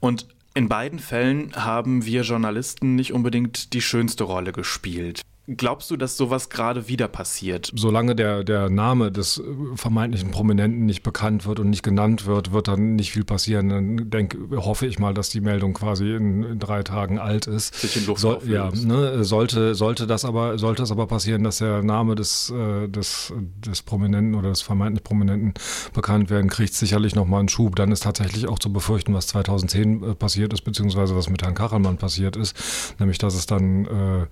Und 0.00 0.28
in 0.54 0.68
beiden 0.68 1.00
Fällen 1.00 1.52
haben 1.56 2.04
wir 2.04 2.22
Journalisten 2.22 2.94
nicht 2.94 3.12
unbedingt 3.12 3.72
die 3.72 3.82
schönste 3.82 4.22
Rolle 4.22 4.52
gespielt. 4.52 5.22
Glaubst 5.46 5.90
du, 5.90 5.98
dass 5.98 6.16
sowas 6.16 6.48
gerade 6.48 6.88
wieder 6.88 7.06
passiert? 7.06 7.70
Solange 7.74 8.16
der, 8.16 8.44
der 8.44 8.70
Name 8.70 9.12
des 9.12 9.42
vermeintlichen 9.74 10.30
Prominenten 10.30 10.86
nicht 10.86 11.02
bekannt 11.02 11.44
wird 11.44 11.60
und 11.60 11.68
nicht 11.68 11.82
genannt 11.82 12.24
wird, 12.24 12.52
wird 12.52 12.66
dann 12.66 12.96
nicht 12.96 13.12
viel 13.12 13.24
passieren. 13.24 13.68
Dann 13.68 14.08
denk, 14.08 14.38
hoffe 14.56 14.86
ich 14.86 14.98
mal, 14.98 15.12
dass 15.12 15.28
die 15.28 15.42
Meldung 15.42 15.74
quasi 15.74 16.14
in, 16.14 16.44
in 16.44 16.58
drei 16.58 16.82
Tagen 16.82 17.18
alt 17.18 17.46
ist. 17.46 17.74
Sich 17.74 17.96
in 17.98 18.06
Luft 18.06 18.24
ja, 18.46 18.70
ne, 18.74 19.22
sollte, 19.22 19.74
sollte 19.74 20.06
das 20.06 20.24
aber, 20.24 20.56
sollte 20.56 20.82
es 20.82 20.90
aber 20.90 21.06
passieren, 21.06 21.44
dass 21.44 21.58
der 21.58 21.82
Name 21.82 22.14
des, 22.14 22.48
äh, 22.48 22.88
des, 22.88 23.30
des 23.58 23.82
Prominenten 23.82 24.34
oder 24.34 24.48
des 24.48 24.62
vermeintlich 24.62 25.04
Prominenten 25.04 25.52
bekannt 25.92 26.30
werden, 26.30 26.48
kriegt 26.48 26.72
sicherlich 26.72 27.14
nochmal 27.14 27.40
einen 27.40 27.50
Schub. 27.50 27.76
Dann 27.76 27.92
ist 27.92 28.04
tatsächlich 28.04 28.48
auch 28.48 28.58
zu 28.58 28.72
befürchten, 28.72 29.12
was 29.12 29.26
2010 29.26 30.02
äh, 30.02 30.14
passiert 30.14 30.54
ist, 30.54 30.62
beziehungsweise 30.62 31.14
was 31.14 31.28
mit 31.28 31.42
Herrn 31.42 31.54
Kachelmann 31.54 31.98
passiert 31.98 32.36
ist. 32.36 32.56
Nämlich, 32.98 33.18
dass 33.18 33.34
es 33.34 33.44
dann 33.44 33.84
äh, 33.84 34.26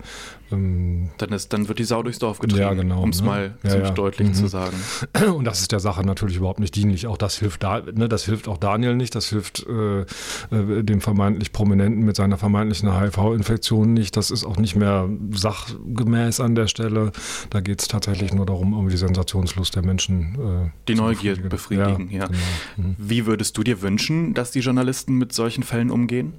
ähm, 0.51 1.02
dann, 1.17 1.29
ist, 1.29 1.53
dann 1.53 1.67
wird 1.67 1.79
die 1.79 1.83
Sau 1.83 2.03
durchs 2.03 2.19
Dorf 2.19 2.39
getrieben, 2.39 2.61
ja, 2.61 2.73
genau, 2.73 3.01
um 3.01 3.09
es 3.09 3.21
ne? 3.21 3.27
mal 3.27 3.55
ja, 3.63 3.69
ziemlich 3.69 3.89
ja. 3.89 3.95
deutlich 3.95 4.27
mhm. 4.29 4.33
zu 4.33 4.47
sagen. 4.47 4.77
Und 5.35 5.45
das 5.45 5.61
ist 5.61 5.71
der 5.71 5.79
Sache 5.79 6.05
natürlich 6.05 6.37
überhaupt 6.37 6.59
nicht 6.59 6.75
dienlich. 6.75 7.07
Auch 7.07 7.17
das 7.17 7.37
hilft, 7.37 7.63
da, 7.63 7.81
ne, 7.81 8.09
das 8.09 8.25
hilft 8.25 8.47
auch 8.47 8.57
Daniel 8.57 8.95
nicht, 8.95 9.15
das 9.15 9.27
hilft 9.27 9.65
äh, 9.67 10.01
äh, 10.01 10.83
dem 10.83 11.01
vermeintlich 11.01 11.51
Prominenten 11.51 12.03
mit 12.03 12.15
seiner 12.15 12.37
vermeintlichen 12.37 12.99
HIV-Infektion 12.99 13.93
nicht. 13.93 14.17
Das 14.17 14.31
ist 14.31 14.45
auch 14.45 14.57
nicht 14.57 14.75
mehr 14.75 15.09
sachgemäß 15.31 16.39
an 16.39 16.55
der 16.55 16.67
Stelle. 16.67 17.11
Da 17.49 17.61
geht 17.61 17.81
es 17.81 17.87
tatsächlich 17.87 18.33
nur 18.33 18.45
darum, 18.45 18.73
um 18.73 18.89
die 18.89 18.97
Sensationslust 18.97 19.75
der 19.75 19.83
Menschen 19.83 20.35
äh, 20.35 20.69
Die 20.87 20.95
Neugier 20.95 21.35
befriedigen, 21.35 21.49
befriedigen 21.49 22.09
ja. 22.11 22.27
Genau. 22.27 22.37
Mhm. 22.77 22.95
Wie 22.97 23.25
würdest 23.25 23.57
du 23.57 23.63
dir 23.63 23.81
wünschen, 23.81 24.33
dass 24.33 24.51
die 24.51 24.59
Journalisten 24.59 25.17
mit 25.17 25.33
solchen 25.33 25.63
Fällen 25.63 25.91
umgehen? 25.91 26.33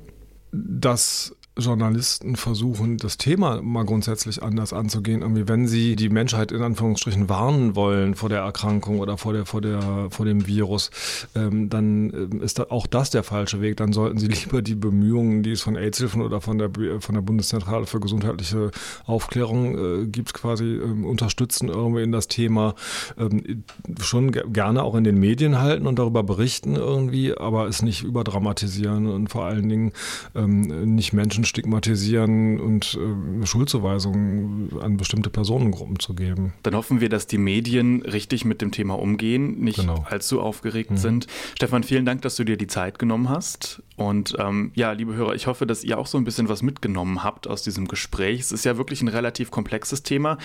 Dass 0.53 1.35
Journalisten 1.57 2.35
versuchen, 2.35 2.97
das 2.97 3.17
Thema 3.17 3.63
mal 3.63 3.85
grundsätzlich 3.85 4.43
anders 4.43 4.73
anzugehen. 4.73 5.23
Irgendwie, 5.23 5.47
wenn 5.47 5.69
sie 5.69 5.95
die 5.95 6.09
Menschheit 6.09 6.51
in 6.51 6.63
Anführungsstrichen 6.63 7.29
warnen 7.29 7.77
wollen 7.77 8.17
vor 8.17 8.29
der 8.29 8.41
Erkrankung 8.41 8.99
oder 8.99 9.17
vor, 9.19 9.33
der, 9.33 9.47
vor, 9.47 9.61
der, 9.61 10.09
vor 10.11 10.27
dem 10.27 10.49
Virus, 10.49 10.91
ähm, 11.37 11.71
dann 11.71 12.13
ähm, 12.13 12.43
ist 12.43 12.59
da 12.59 12.67
auch 12.71 12.89
das 12.89 13.11
der 13.11 13.23
falsche 13.23 13.61
Weg. 13.61 13.77
Dann 13.77 13.93
sollten 13.93 14.19
sie 14.19 14.27
lieber 14.45 14.63
die 14.63 14.75
Bemühungen, 14.75 15.45
die 15.45 15.53
es 15.53 15.63
von 15.63 15.77
AIDS-Hilfen 15.77 16.23
oder 16.23 16.41
von 16.41 16.59
der, 16.59 16.71
von 17.01 17.15
der 17.15 17.23
Bundeszentrale 17.23 17.87
für 17.87 18.01
gesundheitliche 18.01 18.73
Aufklärung 19.07 20.03
äh, 20.03 20.07
gibt, 20.07 20.35
quasi 20.35 20.65
ähm, 20.65 21.05
unterstützen 21.05 21.69
irgendwie 21.69 22.03
in 22.03 22.11
das 22.11 22.27
Thema. 22.27 22.75
Ähm, 23.17 23.63
schon 24.01 24.33
gerne 24.33 24.83
auch 24.83 24.97
in 24.97 25.05
den 25.05 25.21
Medien 25.21 25.61
halten 25.61 25.87
und 25.87 26.01
darüber 26.01 26.25
berichten 26.25 26.75
irgendwie, 26.75 27.37
aber 27.37 27.69
es 27.69 27.83
nicht 27.83 28.03
überdramatisieren 28.03 29.07
und 29.07 29.29
vor 29.29 29.45
allen 29.45 29.69
Dingen 29.69 29.93
ähm, 30.35 30.95
nicht 30.97 31.13
Menschen 31.13 31.44
Menschen 31.45 31.55
stigmatisieren 31.55 32.61
und 32.61 32.99
äh, 33.43 33.47
Schuldzuweisungen 33.47 34.71
an 34.81 34.97
bestimmte 34.97 35.31
Personengruppen 35.31 35.99
zu 35.99 36.15
geben. 36.15 36.55
Dann 36.63 36.75
hoffen 36.75 37.01
wir, 37.01 37.09
dass 37.09 37.27
die 37.27 37.39
Medien 37.39 38.03
richtig 38.03 38.45
mit 38.45 38.61
dem 38.61 38.73
Thema 38.73 38.99
umgehen, 38.99 39.61
nicht 39.61 39.79
genau. 39.79 40.05
allzu 40.09 40.41
aufgeregt 40.41 40.93
mhm. 40.93 40.97
sind. 40.97 41.27
Stefan, 41.55 41.85
vielen 41.85 42.05
Dank, 42.05 42.23
dass 42.23 42.37
du 42.37 42.45
dir 42.45 42.57
die 42.57 42.67
Zeit 42.67 42.99
genommen 42.99 43.29
hast. 43.29 43.83
Und 43.97 44.35
ähm, 44.41 44.73
ja, 44.75 44.93
liebe 44.93 45.15
Hörer, 45.15 45.35
ich 45.35 45.47
hoffe, 45.47 45.67
dass 45.67 45.85
ihr 45.85 45.99
auch 45.99 46.09
so 46.09 46.19
ein 46.19 46.25
bisschen 46.25 46.49
was 46.49 46.63
mitgenommen 46.63 47.23
habt 47.23 47.47
aus 47.47 47.63
diesem 47.63 47.87
Gespräch. 47.87 48.41
Es 48.41 48.51
ist 48.51 48.65
ja 48.65 48.77
wirklich 48.77 49.03
ein 49.03 49.09
relativ 49.09 49.53
komplexes 49.53 50.03
Thema 50.03 50.39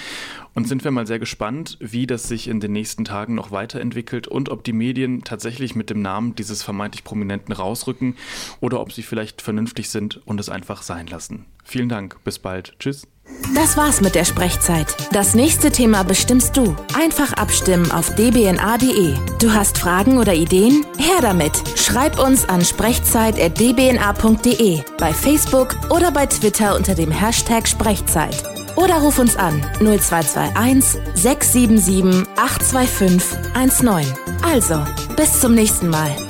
und 0.53 0.67
sind 0.67 0.83
wir 0.83 0.91
mal 0.91 1.07
sehr 1.07 1.17
gespannt, 1.17 1.77
wie 1.79 2.05
das 2.05 2.27
sich 2.27 2.47
in 2.47 2.59
den 2.59 2.73
nächsten 2.73 3.05
Tagen 3.05 3.33
noch 3.33 3.49
weiterentwickelt 3.49 4.27
und 4.27 4.49
ob 4.49 4.63
die 4.63 4.73
Medien 4.73 5.23
tatsächlich 5.23 5.75
mit 5.75 5.89
dem 5.89 6.01
Namen 6.01 6.35
dieses 6.35 6.61
vermeintlich 6.61 7.03
Prominenten 7.03 7.53
rausrücken 7.53 8.15
oder 8.59 8.79
ob 8.81 8.91
sie 8.91 9.01
vielleicht 9.01 9.41
vernünftig 9.41 9.89
sind 9.89 10.21
und 10.27 10.39
es 10.39 10.49
einfach 10.49 10.83
sein 10.89 11.07
lassen. 11.07 11.45
Vielen 11.63 11.87
Dank, 11.87 12.21
bis 12.25 12.39
bald. 12.39 12.77
Tschüss. 12.79 13.07
Das 13.55 13.77
war's 13.77 14.01
mit 14.01 14.15
der 14.15 14.25
Sprechzeit. 14.25 14.97
Das 15.11 15.35
nächste 15.35 15.71
Thema 15.71 16.03
bestimmst 16.03 16.57
du. 16.57 16.75
Einfach 16.99 17.31
abstimmen 17.33 17.91
auf 17.91 18.15
dbna.de. 18.15 19.13
Du 19.39 19.53
hast 19.53 19.77
Fragen 19.77 20.17
oder 20.17 20.33
Ideen? 20.33 20.83
Her 20.97 21.21
damit. 21.21 21.51
Schreib 21.75 22.17
uns 22.19 22.49
an 22.49 22.65
sprechzeit.dbna.de, 22.65 24.81
bei 24.97 25.13
Facebook 25.13 25.75
oder 25.91 26.09
bei 26.11 26.25
Twitter 26.25 26.75
unter 26.75 26.95
dem 26.95 27.11
Hashtag 27.11 27.67
Sprechzeit. 27.67 28.43
Oder 28.75 28.95
ruf 28.95 29.19
uns 29.19 29.35
an 29.35 29.61
0221 29.79 30.99
677 31.13 32.27
825 32.35 33.53
19. 33.53 34.11
Also, 34.41 34.83
bis 35.15 35.39
zum 35.39 35.53
nächsten 35.53 35.89
Mal. 35.89 36.28